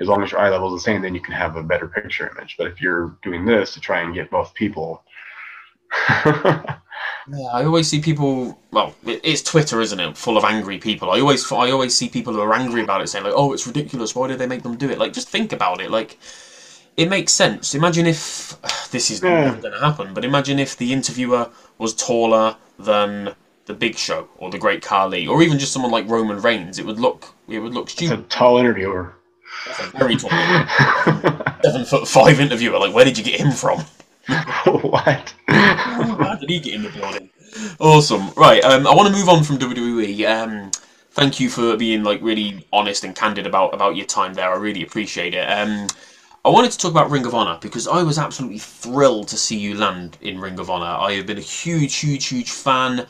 [0.00, 1.88] As long as your eye level is the same, then you can have a better
[1.88, 2.54] picture image.
[2.56, 5.02] But if you're doing this to try and get both people,
[7.30, 8.58] Yeah, I always see people.
[8.70, 10.16] Well, it's Twitter, isn't it?
[10.16, 11.10] Full of angry people.
[11.10, 13.66] I always, I always see people who are angry about it, saying like, "Oh, it's
[13.66, 14.14] ridiculous.
[14.14, 15.90] Why did they make them do it?" Like, just think about it.
[15.90, 16.18] Like,
[16.98, 17.74] it makes sense.
[17.74, 18.20] Imagine if
[18.90, 19.46] this is Yeah.
[19.52, 23.34] not going to happen, but imagine if the interviewer was taller than
[23.66, 26.78] the Big Show or the Great Khali, or even just someone like Roman Reigns.
[26.78, 28.20] It would look, it would look stupid.
[28.20, 29.14] it's a tall interviewer.
[29.96, 30.30] Very tall,
[31.64, 32.78] seven foot five interviewer.
[32.78, 33.80] Like, where did you get him from?
[34.66, 35.34] what?
[35.48, 37.30] How did he get in the building?
[37.80, 38.30] Awesome.
[38.36, 38.62] Right.
[38.64, 40.24] Um, I want to move on from WWE.
[40.28, 40.70] Um,
[41.12, 44.50] thank you for being like really honest and candid about about your time there.
[44.52, 45.44] I really appreciate it.
[45.46, 45.88] Um,
[46.48, 49.58] I wanted to talk about Ring of Honor because I was absolutely thrilled to see
[49.58, 50.86] you land in Ring of Honor.
[50.86, 53.06] I have been a huge, huge, huge fan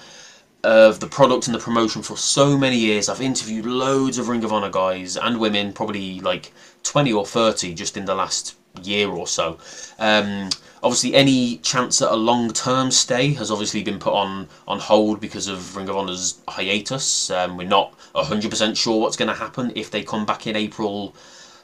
[0.65, 3.09] of the product and the promotion for so many years.
[3.09, 7.75] I've interviewed loads of Ring of Honor guys and women, probably like 20 or 30
[7.75, 9.59] just in the last year or so.
[10.01, 10.49] Um,
[10.83, 15.21] obviously, any chance at a long term stay has obviously been put on, on hold
[15.21, 17.31] because of Ring of Honor's hiatus.
[17.31, 21.15] Um, we're not 100% sure what's going to happen if they come back in April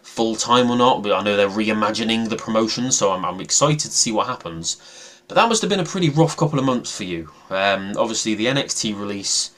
[0.05, 3.81] full time or not, but I know they're reimagining the promotion, so I'm, I'm excited
[3.81, 4.77] to see what happens.
[5.27, 7.31] But that must have been a pretty rough couple of months for you.
[7.49, 9.51] Um, obviously, the NXT release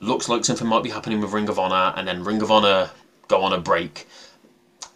[0.00, 2.90] looks like something might be happening with Ring of Honor, and then Ring of Honor
[3.28, 4.08] go on a break.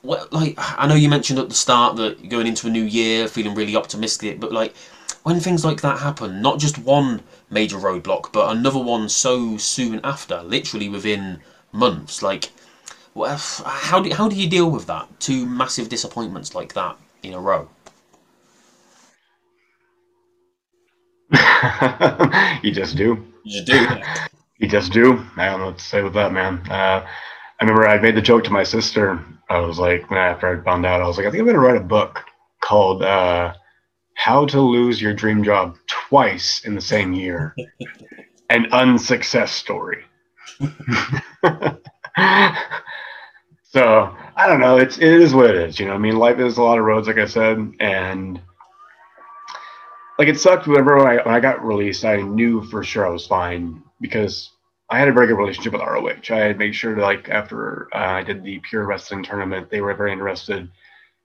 [0.02, 3.28] Well, like I know you mentioned at the start that going into a new year
[3.28, 4.74] feeling really optimistic, but like
[5.22, 10.00] when things like that happen, not just one major roadblock, but another one so soon
[10.04, 11.40] after, literally within
[11.72, 12.50] months, like
[13.24, 15.08] how do how do you deal with that?
[15.20, 17.68] Two massive disappointments like that in a row.
[22.62, 23.26] you just do.
[23.44, 24.02] You just do.
[24.58, 25.22] You just do.
[25.36, 26.62] I don't know what to say with that, man.
[26.70, 27.06] Uh,
[27.60, 29.22] I remember I made the joke to my sister.
[29.50, 31.58] I was like, when after I found out, I was like, I think I'm gonna
[31.58, 32.24] write a book
[32.62, 33.52] called uh,
[34.14, 37.54] "How to Lose Your Dream Job Twice in the Same Year:
[38.50, 40.04] An Unsuccess Story."
[43.76, 44.78] So I don't know.
[44.78, 45.78] It's it is what it is.
[45.78, 48.40] You know, I mean, life is a lot of roads, like I said, and
[50.18, 53.10] like it sucked whenever when I, when I got released i knew for sure i
[53.10, 54.50] was fine because
[54.90, 57.88] i had a very good relationship with roh i had made sure to like after
[57.94, 60.68] uh, i did the pure wrestling tournament they were very interested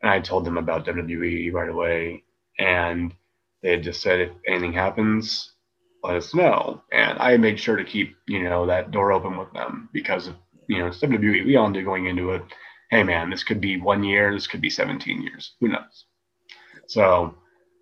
[0.01, 2.23] and i told them about wwe right away
[2.59, 3.13] and
[3.61, 5.53] they had just said if anything happens
[6.03, 9.51] let us know and i made sure to keep you know that door open with
[9.53, 10.35] them because of
[10.71, 12.41] you know wwe we all knew going into it
[12.89, 16.05] hey man this could be one year this could be 17 years who knows
[16.87, 17.35] so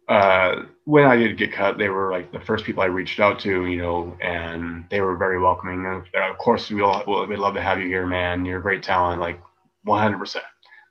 [0.10, 3.40] uh, when I did get cut, they were like the first people I reached out
[3.42, 5.86] to, you know, and they were very welcoming.
[5.86, 8.44] And of course, we all we'd love to have you here, man.
[8.44, 9.40] You're a great talent, like
[9.88, 10.38] 100%.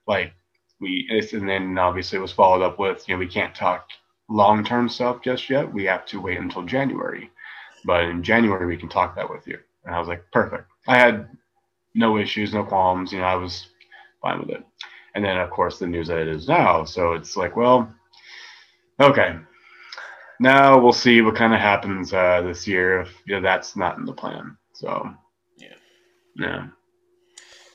[0.07, 0.33] Like
[0.81, 3.89] we, and then obviously it was followed up with, you know, we can't talk
[4.29, 5.73] long term stuff just yet.
[5.73, 7.31] We have to wait until January,
[7.85, 9.59] but in January we can talk that with you.
[9.85, 10.71] And I was like, perfect.
[10.87, 11.29] I had
[11.95, 13.13] no issues, no qualms.
[13.13, 13.69] You know, I was
[14.23, 14.65] fine with it.
[15.15, 16.85] And then of course the news that it is now.
[16.85, 17.93] So it's like, well
[19.01, 19.37] Okay.
[20.41, 23.99] Now we'll see what kind of happens uh, this year if you know, that's not
[23.99, 24.57] in the plan.
[24.73, 25.11] So,
[25.57, 25.75] Yeah.
[26.37, 26.67] yeah.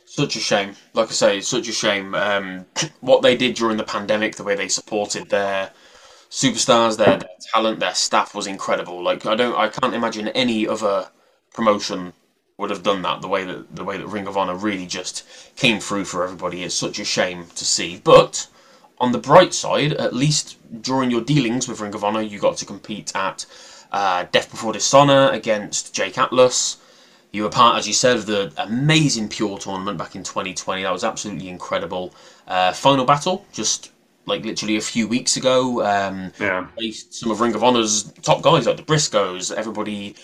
[0.05, 0.75] Such a shame.
[0.93, 2.13] Like I say, such a shame.
[2.15, 2.65] Um,
[3.01, 5.71] what they did during the pandemic, the way they supported their
[6.29, 9.01] superstars, their, their talent, their staff was incredible.
[9.03, 11.09] Like I don't, I can't imagine any other
[11.53, 12.13] promotion
[12.57, 13.21] would have done that.
[13.21, 15.23] The way that the way that Ring of Honor really just
[15.55, 16.63] came through for everybody.
[16.63, 17.99] It's such a shame to see.
[18.03, 18.47] But
[18.99, 22.57] on the bright side, at least during your dealings with Ring of Honor, you got
[22.57, 23.45] to compete at
[23.91, 26.77] uh, Death Before Dishonor against Jake Atlas.
[27.31, 30.83] You were part, as you said, of the amazing Pure tournament back in 2020.
[30.83, 32.13] That was absolutely incredible.
[32.47, 33.91] Uh, Final Battle, just
[34.27, 36.67] like literally a few weeks ago, um, Yeah.
[37.09, 40.15] some of Ring of Honor's top guys, like the Briscoes, everybody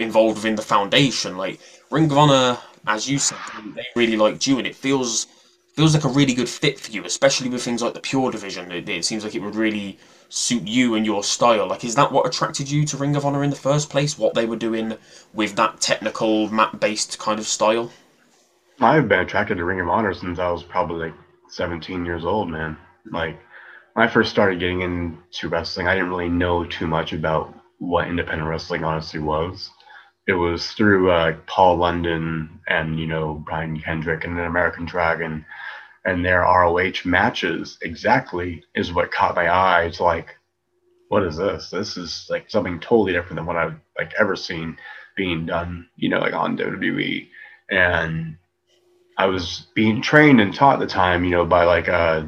[0.00, 1.36] involved within the foundation.
[1.36, 3.38] Like Ring of Honor, as you said,
[3.74, 5.26] they really liked you, and it feels
[5.74, 8.72] feels like a really good fit for you, especially with things like the Pure division.
[8.72, 9.98] It, it seems like it would really
[10.30, 11.66] suit you and your style.
[11.66, 14.18] Like, is that what attracted you to Ring of Honor in the first place?
[14.18, 14.96] What they were doing
[15.34, 17.92] with that technical map-based kind of style?
[18.80, 21.18] I've been attracted to Ring of Honor since I was probably like
[21.50, 22.78] 17 years old, man.
[23.12, 23.38] Like,
[23.92, 28.08] when I first started getting into wrestling, I didn't really know too much about what
[28.08, 29.70] independent wrestling honestly was.
[30.26, 35.44] It was through uh, Paul London and you know Brian Kendrick and an American Dragon
[36.06, 39.82] and their ROH matches exactly is what caught my eye.
[39.82, 40.36] It's like,
[41.08, 41.68] what is this?
[41.70, 44.78] This is like something totally different than what I've like ever seen
[45.16, 47.28] being done, you know, like on WWE.
[47.70, 48.36] And
[49.18, 52.22] I was being trained and taught at the time, you know, by like uh,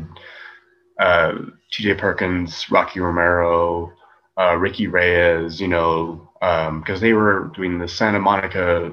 [0.98, 1.34] uh,
[1.72, 3.92] TJ Perkins, Rocky Romero,
[4.38, 8.92] uh, Ricky Reyes, you know, because um, they were doing the Santa Monica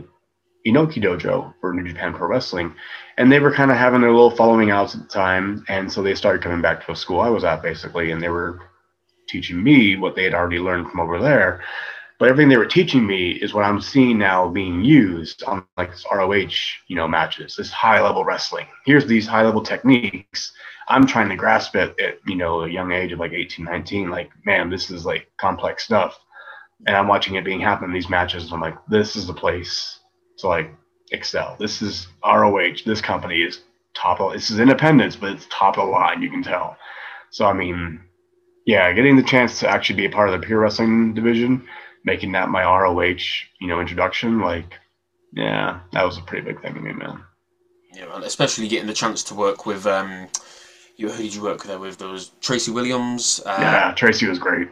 [0.66, 2.74] Inoki Dojo for New Japan Pro Wrestling,
[3.18, 6.02] and they were kind of having their little following outs at the time, and so
[6.02, 8.62] they started coming back to a school I was at basically, and they were
[9.28, 11.62] teaching me what they had already learned from over there.
[12.18, 15.92] But everything they were teaching me is what I'm seeing now being used on like
[15.92, 16.48] this ROH,
[16.88, 18.68] you know, matches, this high level wrestling.
[18.86, 20.54] Here's these high level techniques.
[20.88, 24.10] I'm trying to grasp it at, you know, a young age of like 18, 19.
[24.10, 26.20] Like, man, this is like complex stuff.
[26.86, 28.46] And I'm watching it being happen in these matches.
[28.46, 30.00] And I'm like, this is the place
[30.40, 30.72] to like
[31.12, 31.56] excel.
[31.60, 32.84] This is ROH.
[32.86, 33.62] This company is
[33.94, 36.22] top of, this is independence, but it's top of the line.
[36.22, 36.78] You can tell.
[37.32, 38.02] So, I mean,
[38.66, 41.68] yeah, getting the chance to actually be a part of the pure wrestling division
[42.06, 43.18] making that my ROH,
[43.60, 44.80] you know, introduction, like,
[45.34, 47.24] yeah, that was a pretty big thing to me, man.
[47.94, 50.28] Yeah, and especially getting the chance to work with, um,
[50.96, 51.98] you, who did you work there with?
[51.98, 53.42] There was Tracy Williams.
[53.46, 54.70] Uh, yeah, Tracy was great.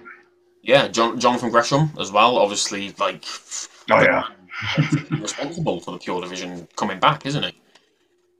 [0.62, 2.38] Yeah, John, Jonathan Gresham as well.
[2.38, 3.24] Obviously, like,
[3.92, 4.24] oh yeah,
[5.12, 7.54] responsible for the pure division coming back, isn't he?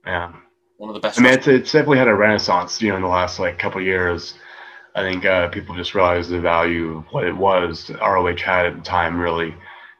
[0.06, 0.32] Yeah,
[0.78, 1.18] one of the best.
[1.18, 3.80] I mean, it's, it's definitely had a renaissance, you know, in the last like couple
[3.82, 4.34] years
[4.94, 8.76] I think uh, people just realized the value of what it was ROH had at
[8.76, 9.54] the time, really,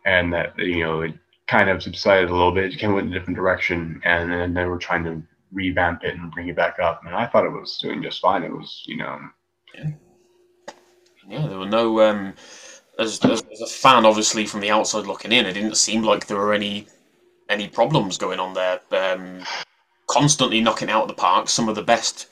[0.04, 1.14] and that you know it
[1.48, 4.30] kind of subsided a little bit, it kind of went in a different direction, and
[4.30, 5.22] then they were trying to
[5.54, 7.02] revamp it and bring it back up.
[7.06, 8.42] And I thought it was doing just fine.
[8.42, 9.18] It was, you know,
[9.74, 9.90] yeah,
[11.28, 12.00] yeah there were no.
[12.00, 12.34] Um,
[12.98, 16.26] as, as, as a fan, obviously from the outside looking in, it didn't seem like
[16.26, 16.86] there were any
[17.48, 18.80] any problems going on there.
[18.92, 19.42] Um,
[20.06, 22.28] constantly knocking out of the park some of the best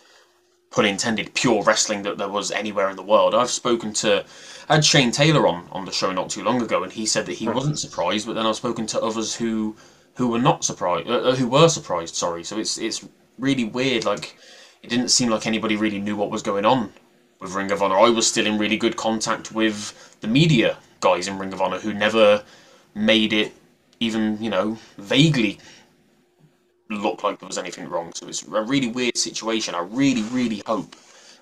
[0.71, 3.35] pun intended, pure wrestling that there was anywhere in the world.
[3.35, 4.25] I've spoken to,
[4.69, 7.27] I had Shane Taylor on on the show not too long ago, and he said
[7.27, 8.27] that he wasn't surprised.
[8.27, 9.77] But then I've spoken to others who
[10.15, 12.15] who were not surprised, uh, uh, who were surprised.
[12.15, 13.07] Sorry, so it's it's
[13.39, 14.05] really weird.
[14.05, 14.37] Like
[14.83, 16.93] it didn't seem like anybody really knew what was going on
[17.41, 17.99] with Ring of Honor.
[17.99, 21.79] I was still in really good contact with the media guys in Ring of Honor
[21.79, 22.45] who never
[22.95, 23.53] made it
[24.01, 25.59] even you know vaguely
[26.91, 28.13] look like there was anything wrong.
[28.15, 29.75] So it's a really weird situation.
[29.75, 30.95] I really, really hope,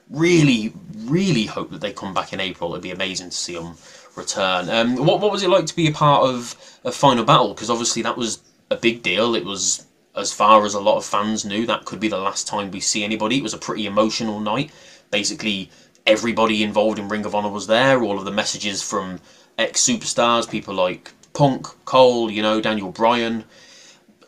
[0.09, 2.73] really, really hope that they come back in April.
[2.73, 3.75] It'd be amazing to see them
[4.17, 4.69] return.
[4.69, 6.55] Um, what what was it like to be a part of
[6.85, 7.55] a final battle?
[7.55, 9.35] Because obviously that was a big deal.
[9.35, 12.47] It was as far as a lot of fans knew that could be the last
[12.47, 13.39] time we see anybody.
[13.39, 14.71] It was a pretty emotional night.
[15.11, 15.71] Basically,
[16.07, 18.03] everybody involved in Ring of Honor was there.
[18.03, 19.21] All of the messages from
[19.59, 23.45] ex superstars, people like Punk, Cole, you know, Daniel Bryan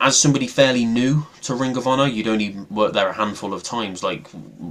[0.02, 3.62] as somebody fairly new to Ring of Honor, you'd only worked there a handful of
[3.62, 4.02] times.
[4.02, 4.28] Like,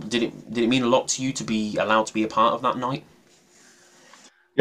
[0.09, 2.27] did it did it mean a lot to you to be allowed to be a
[2.27, 3.05] part of that night?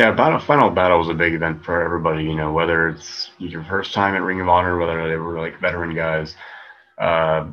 [0.00, 2.24] Yeah, battle, final battle was a big event for everybody.
[2.24, 5.60] You know, whether it's your first time at Ring of Honor, whether they were like
[5.60, 6.34] veteran guys,
[6.98, 7.48] uh,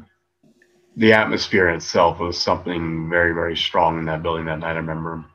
[0.96, 4.76] the atmosphere itself was something very very strong in that building that night.
[4.76, 5.26] I remember,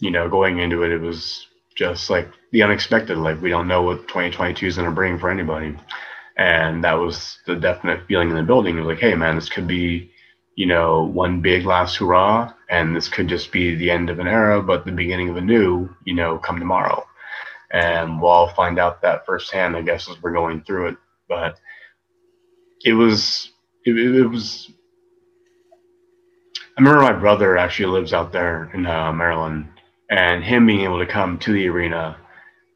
[0.00, 3.18] you know, going into it, it was just like the unexpected.
[3.18, 5.76] Like we don't know what 2022 is going to bring for anybody
[6.38, 8.76] and that was the definite feeling in the building.
[8.78, 10.10] It was like, hey, man, this could be,
[10.56, 14.26] you know, one big last hurrah, and this could just be the end of an
[14.26, 17.04] era, but the beginning of a new, you know, come tomorrow.
[17.70, 20.96] And we'll all find out that firsthand, I guess, as we're going through it.
[21.28, 21.58] But
[22.84, 23.50] it was,
[23.84, 24.70] it, it was.
[26.76, 29.68] I remember my brother actually lives out there in uh, Maryland,
[30.10, 32.16] and him being able to come to the arena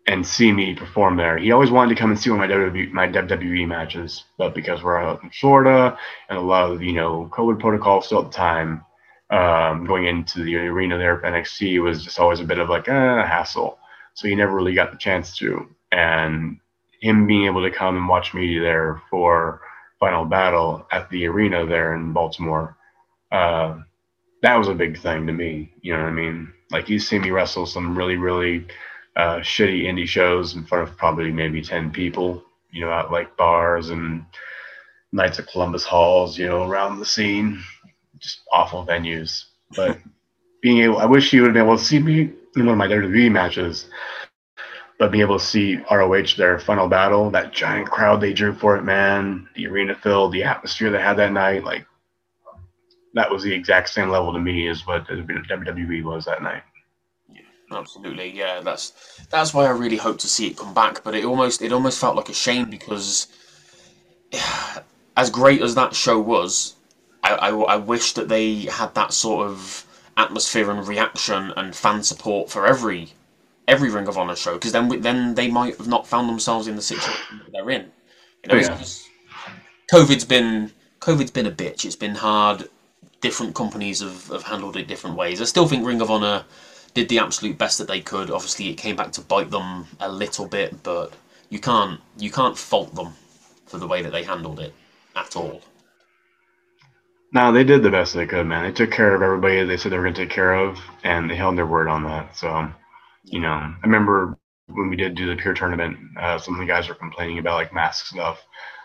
[0.07, 1.39] and see me perform there.
[1.39, 4.55] He always wanted to come and see one of my WWE, my WWE matches, but
[4.55, 5.97] because we're out in Florida
[6.29, 8.85] and a lot of you know COVID protocol still at the time,
[9.33, 12.87] um, going into the arena there for NXT was just always a bit of like
[12.89, 13.79] eh, a hassle.
[14.15, 15.67] So he never really got the chance to.
[15.91, 16.59] And
[17.01, 19.63] him being able to come and watch me there for
[19.99, 22.77] Final Battle at the arena there in Baltimore,
[23.33, 23.79] uh,
[24.43, 25.73] that was a big thing to me.
[25.81, 26.53] You know what I mean?
[26.71, 28.67] Like he's seen me wrestle some really, really
[29.17, 33.35] uh, shitty indie shows in front of probably maybe 10 people, you know, at like
[33.39, 34.27] bars and
[35.13, 37.63] Knights of Columbus halls, you know, around the scene.
[38.23, 39.45] Just awful venues.
[39.77, 39.99] But
[40.63, 42.79] being able, I wish you would have been able to see me in one of
[42.79, 43.89] my WWE matches,
[44.99, 48.77] but being able to see ROH their final battle, that giant crowd they drew for
[48.77, 51.87] it, man, the arena filled, the atmosphere they had that night, like
[53.15, 56.63] that was the exact same level to me as what WWE was that night
[57.29, 57.41] Yeah,
[57.73, 58.61] Absolutely, yeah.
[58.61, 58.93] That's
[59.31, 61.03] that's why I really hope to see it come back.
[61.05, 63.27] But it almost it almost felt like a shame because
[65.17, 66.75] as great as that show was,
[67.23, 72.03] I, I, I wish that they had that sort of atmosphere and reaction and fan
[72.03, 73.13] support for every
[73.69, 76.67] every Ring of Honor show because then we- then they might have not found themselves
[76.67, 77.83] in the situation that they're in.
[78.45, 78.77] You know, Oh, yeah.
[78.79, 79.09] just-
[79.93, 81.85] COVID's been COVID's been a bitch.
[81.85, 82.69] It's been hard.
[83.21, 85.41] Different companies have, have handled it different ways.
[85.41, 86.45] I still think Ring of Honor
[86.95, 88.31] did the absolute best that they could.
[88.31, 91.13] Obviously, it came back to bite them a little bit, but
[91.51, 93.15] you can't you can't fault them
[93.67, 94.75] for the way that they handled it
[95.17, 95.63] at all.
[97.33, 98.65] No, they did the best they could, man.
[98.65, 101.31] They took care of everybody they said they were going to take care of, and
[101.31, 102.37] they held their word on that.
[102.37, 102.71] So,
[103.25, 106.67] you know, I remember when we did do the pure tournament, uh, some of the
[106.67, 108.41] guys were complaining about like mask stuff.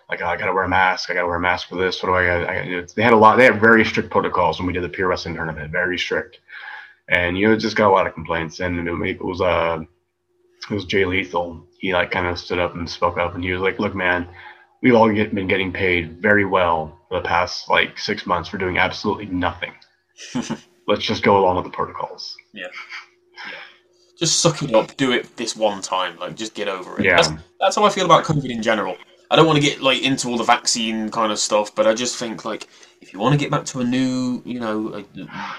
[0.09, 1.09] Like, oh, I got to wear a mask.
[1.09, 2.03] I got to wear a mask for this.
[2.03, 2.95] What do I got?
[2.95, 3.37] They had a lot.
[3.37, 5.71] They had very strict protocols when we did the pure wrestling tournament.
[5.71, 6.39] Very strict.
[7.09, 8.59] And you know, it just got a lot of complaints.
[8.61, 9.79] And it, it was uh,
[10.69, 11.65] it was Jay Lethal.
[11.79, 14.27] He like kind of stood up and spoke up, and he was like, "Look, man,
[14.81, 18.57] we've all get, been getting paid very well for the past like six months for
[18.57, 19.73] doing absolutely nothing.
[20.87, 22.67] Let's just go along with the protocols." Yeah.
[23.47, 23.53] yeah.
[24.17, 24.95] Just suck it up.
[24.97, 26.17] Do it this one time.
[26.17, 27.05] Like, just get over it.
[27.05, 27.17] Yeah.
[27.17, 27.29] That's,
[27.59, 28.97] that's how I feel about COVID in general.
[29.29, 31.93] I don't want to get like into all the vaccine kind of stuff, but I
[31.93, 32.67] just think like
[33.01, 35.05] if you want to get back to a new, you know, a,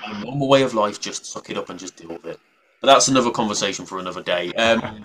[0.07, 2.40] a normal way of life, just suck it up and just deal with it.
[2.81, 4.53] But that's another conversation for another day.
[4.53, 5.03] Um,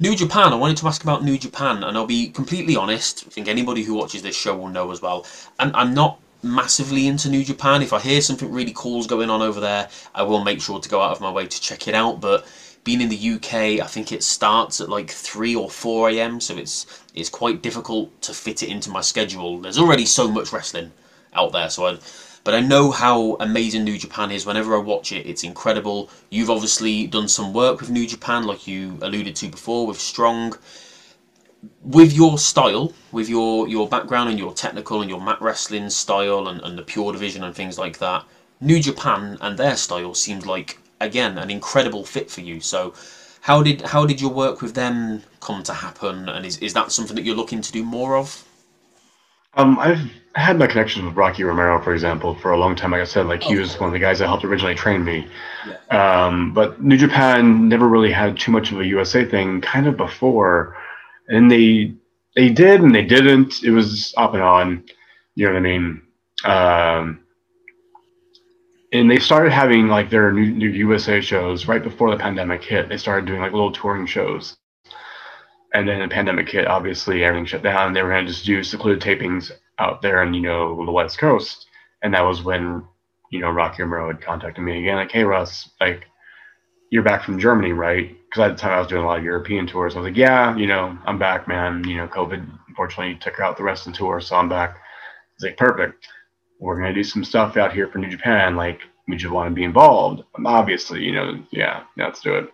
[0.00, 0.52] New Japan.
[0.52, 3.24] I wanted to ask about New Japan, and I'll be completely honest.
[3.26, 5.26] I think anybody who watches this show will know as well.
[5.60, 7.82] And I'm not massively into New Japan.
[7.82, 10.88] If I hear something really cool's going on over there, I will make sure to
[10.88, 12.20] go out of my way to check it out.
[12.20, 12.44] But
[12.82, 16.40] being in the UK, I think it starts at like three or four a.m.
[16.40, 19.58] So it's it's quite difficult to fit it into my schedule.
[19.60, 20.90] There's already so much wrestling
[21.34, 21.98] out there, so I.
[22.44, 24.44] But I know how amazing New Japan is.
[24.44, 26.10] Whenever I watch it, it's incredible.
[26.30, 30.54] You've obviously done some work with New Japan, like you alluded to before, with Strong.
[31.82, 36.48] With your style, with your, your background and your technical and your mat wrestling style
[36.48, 38.24] and, and the pure division and things like that,
[38.60, 42.60] New Japan and their style seemed like again an incredible fit for you.
[42.60, 42.94] So,
[43.42, 46.28] how did how did your work with them come to happen?
[46.28, 48.44] And is, is that something that you're looking to do more of?
[49.54, 52.92] Um, I've had my connections with Rocky Romero, for example, for a long time.
[52.92, 55.28] Like I said, like he was one of the guys that helped originally train me.
[55.90, 59.96] Um, but New Japan never really had too much of a USA thing, kind of
[59.96, 60.76] before,
[61.28, 61.94] and they
[62.34, 63.62] they did and they didn't.
[63.62, 64.84] It was up and on.
[65.34, 66.02] You know what I mean?
[66.44, 67.20] Um,
[68.92, 72.88] and they started having like their new, new USA shows right before the pandemic hit.
[72.88, 74.56] They started doing like little touring shows.
[75.74, 77.92] And then the pandemic hit, obviously everything shut down.
[77.92, 81.18] They were going to just do secluded tapings out there in, you know, the West
[81.18, 81.66] Coast.
[82.02, 82.84] And that was when,
[83.30, 86.06] you know, Rocky Romero had contacted me again, like, hey, Russ, like,
[86.90, 88.14] you're back from Germany, right?
[88.26, 89.94] Because at the time I was doing a lot of European tours.
[89.94, 91.84] I was like, yeah, you know, I'm back, man.
[91.84, 94.76] You know, COVID unfortunately took out the rest of the tour, so I'm back.
[95.34, 96.06] It's like, perfect.
[96.60, 98.56] We're going to do some stuff out here for New Japan.
[98.56, 100.22] Like, we just want to be involved.
[100.44, 102.52] Obviously, you know, yeah, let's do it.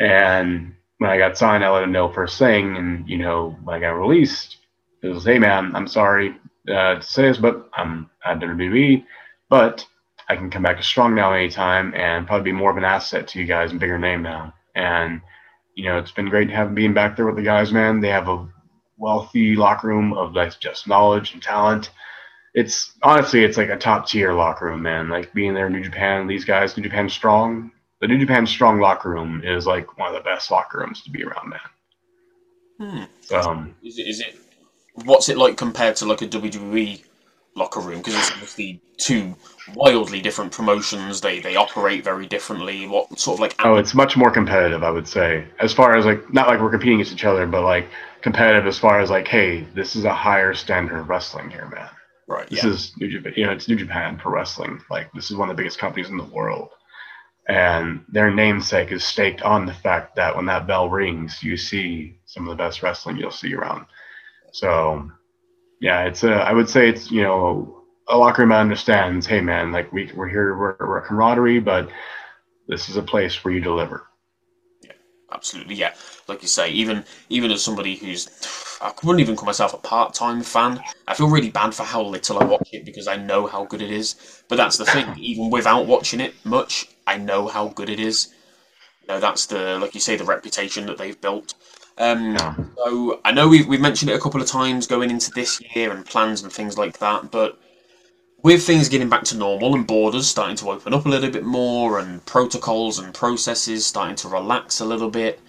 [0.00, 2.76] And when I got signed, I let him know first thing.
[2.76, 4.58] And, you know, when I got released,
[5.02, 6.36] it was, hey, man, I'm sorry
[6.68, 9.04] uh, to say this, but I'm at WWE,
[9.50, 9.84] but
[10.28, 13.26] I can come back to Strong now anytime and probably be more of an asset
[13.28, 14.54] to you guys and bigger name now.
[14.76, 15.20] And,
[15.74, 17.98] you know, it's been great to have being back there with the guys, man.
[17.98, 18.48] They have a
[18.96, 21.90] wealthy locker room of like just knowledge and talent.
[22.54, 25.08] It's honestly, it's like a top tier locker room, man.
[25.08, 27.72] Like being there in New Japan, these guys, New Japan Strong,
[28.02, 31.10] the New Japan Strong locker room is like one of the best locker rooms to
[31.10, 33.08] be around, man.
[33.30, 33.34] Hmm.
[33.34, 34.36] Um, Is it, is it
[35.04, 37.02] what's it like compared to like a WWE
[37.54, 37.98] locker room?
[37.98, 39.34] Because it's obviously two
[39.74, 41.20] wildly different promotions.
[41.20, 42.88] They they operate very differently.
[42.88, 45.46] What sort of like Oh, it's much more competitive, I would say.
[45.60, 47.88] As far as like, not like we're competing against each other, but like
[48.20, 51.88] competitive as far as like, hey, this is a higher standard of wrestling here, man.
[52.26, 52.48] right?
[52.50, 52.70] This Yeah.
[52.70, 54.80] is New Japan, you know, it's New Japan for wrestling.
[54.90, 56.70] Like, this is one of the biggest companies in the world.
[57.48, 62.18] And their namesake is staked on the fact that when that bell rings, you see
[62.24, 63.86] some of the best wrestling you'll see around.
[64.52, 65.10] So,
[65.80, 69.72] yeah, it's a, I would say it's, you know, a locker room understands, hey, man,
[69.72, 71.88] like we, we're here, we're, we're a camaraderie, but
[72.68, 74.06] this is a place where you deliver.
[75.32, 75.94] Absolutely, yeah.
[76.28, 78.28] Like you say, even even as somebody who's,
[78.80, 80.80] I wouldn't even call myself a part time fan.
[81.08, 83.80] I feel really bad for how little I watch it because I know how good
[83.82, 84.42] it is.
[84.48, 85.06] But that's the thing.
[85.18, 88.28] Even without watching it much, I know how good it is.
[89.02, 91.54] You know, that's the like you say, the reputation that they've built.
[91.98, 92.36] Um,
[92.76, 95.92] so I know we've we've mentioned it a couple of times going into this year
[95.92, 97.30] and plans and things like that.
[97.30, 97.58] But
[98.42, 101.44] with things getting back to normal and borders starting to open up a little bit
[101.44, 105.40] more and protocols and processes starting to relax a little bit,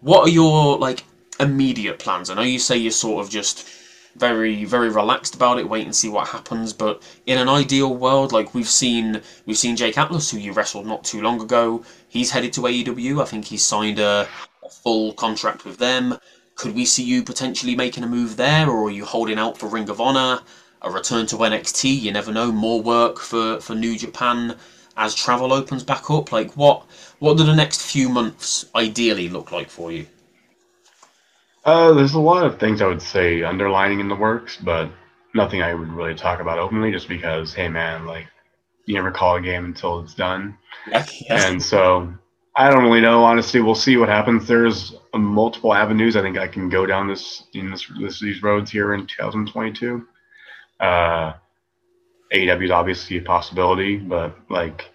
[0.00, 1.04] what are your like
[1.38, 2.30] immediate plans?
[2.30, 3.68] I know you say you're sort of just
[4.16, 6.72] very very relaxed about it, wait and see what happens.
[6.72, 10.86] But in an ideal world, like we've seen we've seen Jake Atlas, who you wrestled
[10.86, 13.20] not too long ago, he's headed to AEW.
[13.20, 14.26] I think he's signed a,
[14.64, 16.18] a full contract with them.
[16.54, 19.66] Could we see you potentially making a move there, or are you holding out for
[19.66, 20.40] Ring of Honor?
[20.82, 22.00] A return to NXT.
[22.00, 22.52] You never know.
[22.52, 24.56] More work for for New Japan
[24.96, 26.32] as travel opens back up.
[26.32, 26.84] Like what
[27.18, 30.06] what do the next few months ideally look like for you?
[31.64, 34.90] Uh, there's a lot of things I would say underlining in the works, but
[35.32, 38.26] nothing I would really talk about openly, just because, hey man, like
[38.86, 40.58] you never call a game until it's done,
[41.30, 42.12] and so
[42.56, 43.22] I don't really know.
[43.22, 44.46] Honestly, we'll see what happens.
[44.46, 48.70] There's multiple avenues I think I can go down this in this, this these roads
[48.70, 50.06] here in 2022.
[50.80, 51.34] Uh,
[52.32, 54.90] AEW is obviously a possibility, but like,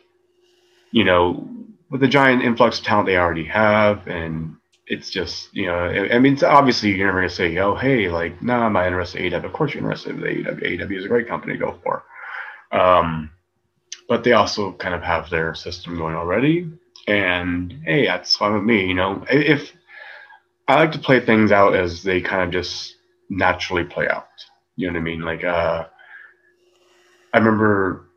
[0.92, 1.48] you know,
[1.90, 4.56] with the giant influx of talent they already have, and
[4.88, 8.10] it's just, you know, I, I mean, it's obviously you're never gonna say, oh, hey,
[8.10, 9.46] like, nah, I'm not interested in AEW.
[9.46, 10.64] Of course, you're interested in AEW.
[10.64, 12.04] AEW is a great company to go for.
[12.72, 13.32] Um,
[14.10, 16.72] but they also kind of have their system going already,
[17.08, 18.86] and hey, that's fine with me.
[18.88, 19.72] You know, if
[20.68, 22.96] I like to play things out as they kind of just
[23.30, 24.28] naturally play out.
[24.78, 25.22] You know what I mean?
[25.22, 25.86] Like, uh,
[27.34, 28.08] I remember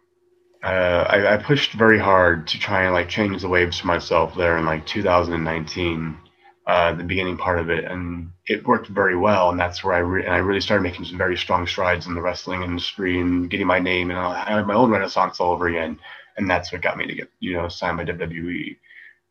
[0.62, 4.34] uh, I, I pushed very hard to try and like change the waves for myself
[4.36, 6.18] there in like 2019,
[6.66, 9.50] uh, the beginning part of it, and it worked very well.
[9.50, 12.14] And that's where I re- and I really started making some very strong strides in
[12.14, 15.68] the wrestling industry and getting my name and I had my own renaissance all over
[15.68, 15.98] again.
[16.36, 18.76] And that's what got me to get you know signed by WWE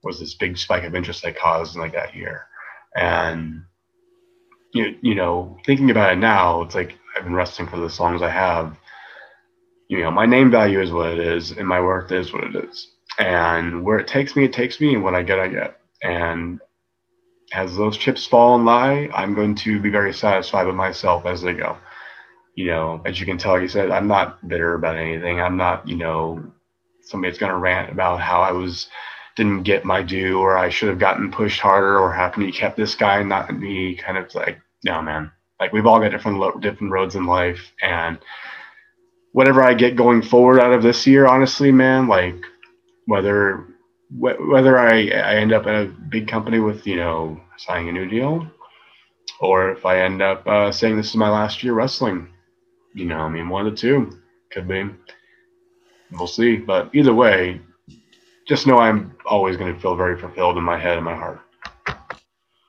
[0.04, 2.48] was this big spike of interest I caused in like that year.
[2.96, 3.64] And
[4.74, 8.16] you you know thinking about it now, it's like I've been wrestling for as long
[8.16, 8.78] as I have
[9.90, 12.56] you know, my name value is what it is, and my worth is what it
[12.56, 12.92] is.
[13.18, 15.80] And where it takes me, it takes me, and what I get, I get.
[16.04, 16.62] And
[17.54, 21.42] as those chips fall and lie, I'm going to be very satisfied with myself as
[21.42, 21.76] they go.
[22.56, 25.42] You know, as you can tell, you said, I'm not bitter about anything.
[25.42, 26.44] I'm not, you know,
[27.02, 28.88] somebody that's going to rant about how I was
[29.40, 32.76] didn't get my due or I should have gotten pushed harder or come you kept
[32.76, 33.96] this guy and not me.
[33.96, 35.32] Kind of like, no, man.
[35.62, 38.20] Like we've all got different lo- different roads in life, and
[39.34, 42.36] whatever I get going forward out of this year, honestly, man, like
[43.08, 43.66] whether
[44.10, 47.94] wh- whether I, I end up in a big company with you know signing a
[47.94, 48.48] new deal,
[49.42, 52.30] or if I end up uh, saying this is my last year wrestling,
[52.94, 54.20] you know, I mean, one of the two
[54.52, 54.90] could be.
[56.12, 57.62] We'll see, but either way,
[58.50, 61.40] just know I'm always going to feel very fulfilled in my head and my heart.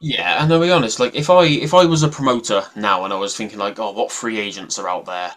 [0.03, 3.12] Yeah, and I'll be honest, like if I if I was a promoter now and
[3.12, 5.33] I was thinking like, oh, what free agents are out there?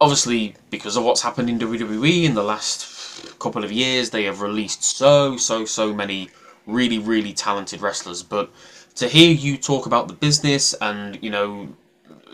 [0.00, 4.40] Obviously, because of what's happened in WWE in the last couple of years, they have
[4.40, 6.30] released so so so many
[6.66, 8.22] really really talented wrestlers.
[8.22, 8.50] But
[8.96, 11.68] to hear you talk about the business and you know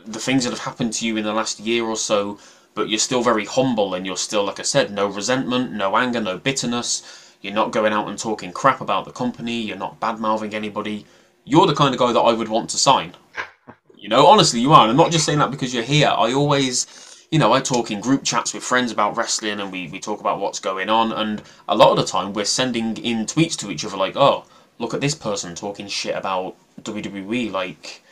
[0.07, 2.39] the things that have happened to you in the last year or so,
[2.75, 6.21] but you're still very humble and you're still, like I said, no resentment, no anger,
[6.21, 7.28] no bitterness.
[7.41, 9.63] You're not going out and talking crap about the company.
[9.63, 11.07] You're not bad mouthing anybody.
[11.45, 13.15] You're the kind of guy that I would want to sign.
[14.01, 14.83] You know, honestly, you are.
[14.83, 16.07] And I'm not just saying that because you're here.
[16.07, 16.87] I always,
[17.33, 20.21] you know, I talk in group chats with friends about wrestling and we, we talk
[20.21, 21.11] about what's going on.
[21.11, 24.45] And a lot of the time, we're sending in tweets to each other like, oh,
[24.79, 27.51] look at this person talking shit about WWE.
[27.51, 28.03] Like,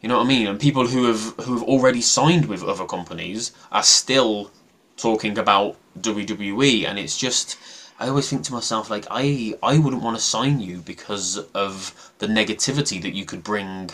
[0.00, 0.46] you know what I mean?
[0.46, 4.50] And people who have who have already signed with other companies are still
[4.96, 7.58] talking about WWE, and it's just
[7.98, 12.12] I always think to myself like I I wouldn't want to sign you because of
[12.18, 13.90] the negativity that you could bring.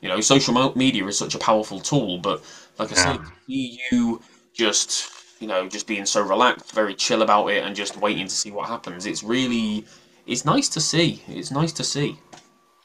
[0.00, 2.42] You know, social media is such a powerful tool, but
[2.78, 3.24] like I said, Yeah.
[3.24, 4.22] to see you
[4.52, 5.10] just
[5.40, 8.50] you know just being so relaxed, very chill about it, and just waiting to see
[8.50, 9.06] what happens.
[9.06, 9.86] It's really
[10.26, 11.22] it's nice to see.
[11.28, 12.18] It's nice to see.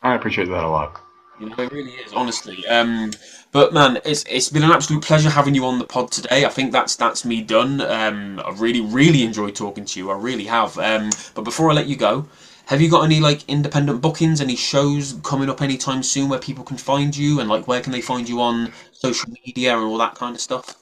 [0.02, 1.02] I appreciate that a lot.
[1.40, 2.66] You know, it really is, honestly.
[2.68, 3.12] Um,
[3.52, 6.46] but man, it's it's been an absolute pleasure having you on the pod today.
[6.46, 7.82] I think that's that's me done.
[7.82, 10.12] Um, I really really enjoyed talking to you.
[10.12, 10.78] I really have.
[10.78, 12.28] Um, but before I let you go,
[12.68, 16.64] have you got any like independent bookings, any shows coming up anytime soon where people
[16.64, 19.98] can find you, and like where can they find you on social media and all
[19.98, 20.76] that kind of stuff?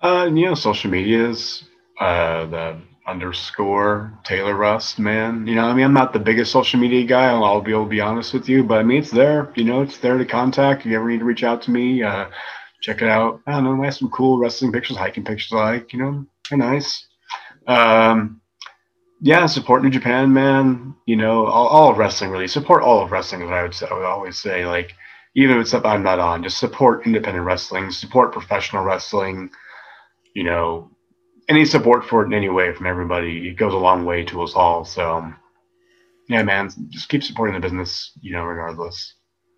[0.00, 1.64] Uh, know, social medias,
[1.98, 5.46] uh, the underscore Tyler Rust, man.
[5.46, 7.26] You know, I mean, I'm not the biggest social media guy.
[7.26, 9.52] I'll, I'll be able to be honest with you, but I mean, it's there.
[9.56, 10.82] You know, it's there to contact.
[10.82, 12.26] If you ever need to reach out to me, uh,
[12.82, 13.40] check it out.
[13.46, 13.82] I don't know.
[13.82, 15.52] I have some cool wrestling pictures, hiking pictures.
[15.52, 17.06] Like, you know, they're nice.
[17.66, 18.40] Um,
[19.20, 20.94] yeah, support New Japan, man.
[21.06, 22.48] You know, all, all wrestling really.
[22.48, 23.42] Support all of wrestling.
[23.42, 23.86] Is what I would say.
[23.90, 24.92] I would always say, like,
[25.34, 29.50] even if it's stuff I'm not on, just support independent wrestling, support professional wrestling
[30.38, 30.90] you know,
[31.48, 34.42] any support for it in any way from everybody, it goes a long way to
[34.42, 34.84] us all.
[34.84, 35.36] So, um,
[36.28, 39.14] yeah, man, just keep supporting the business, you know, regardless.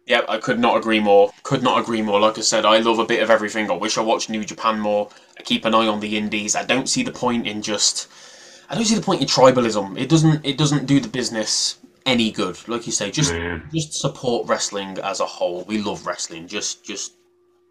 [0.06, 1.30] Yeah, I could not agree more.
[1.42, 2.20] Could not agree more.
[2.20, 3.70] Like I said, I love a bit of everything.
[3.70, 5.10] I wish I watched New Japan more.
[5.38, 6.56] I keep an eye on the indies.
[6.56, 8.08] I don't see the point in just.
[8.68, 9.98] I don't see the point in tribalism.
[9.98, 10.44] It doesn't.
[10.44, 12.56] It doesn't do the business any good.
[12.68, 13.68] Like you say, just Man.
[13.72, 15.64] just support wrestling as a whole.
[15.64, 16.48] We love wrestling.
[16.48, 17.14] Just just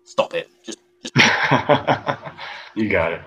[0.05, 0.49] stop it.
[0.63, 1.15] Just just
[2.75, 3.21] you got it.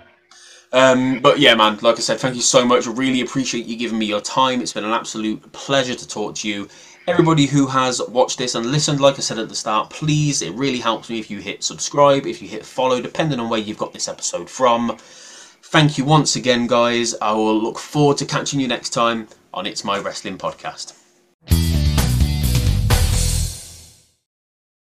[0.73, 2.87] Um, but yeah, man, like I said, thank you so much.
[2.87, 4.63] Really appreciate you giving me your time.
[4.63, 6.69] It's been an absolute pleasure to talk to you.
[7.07, 10.55] Everybody who has watched this and listened, like I said at the start, please, it
[10.55, 13.77] really helps me if you hit subscribe, if you hit follow, depending on where you've
[13.77, 14.97] got this episode from.
[14.99, 17.15] Thank you once again, guys.
[17.21, 20.95] I will look forward to catching you next time on It's My Wrestling Podcast.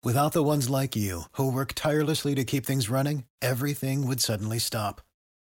[0.02, 4.58] Without the ones like you, who work tirelessly to keep things running, everything would suddenly
[4.58, 5.00] stop.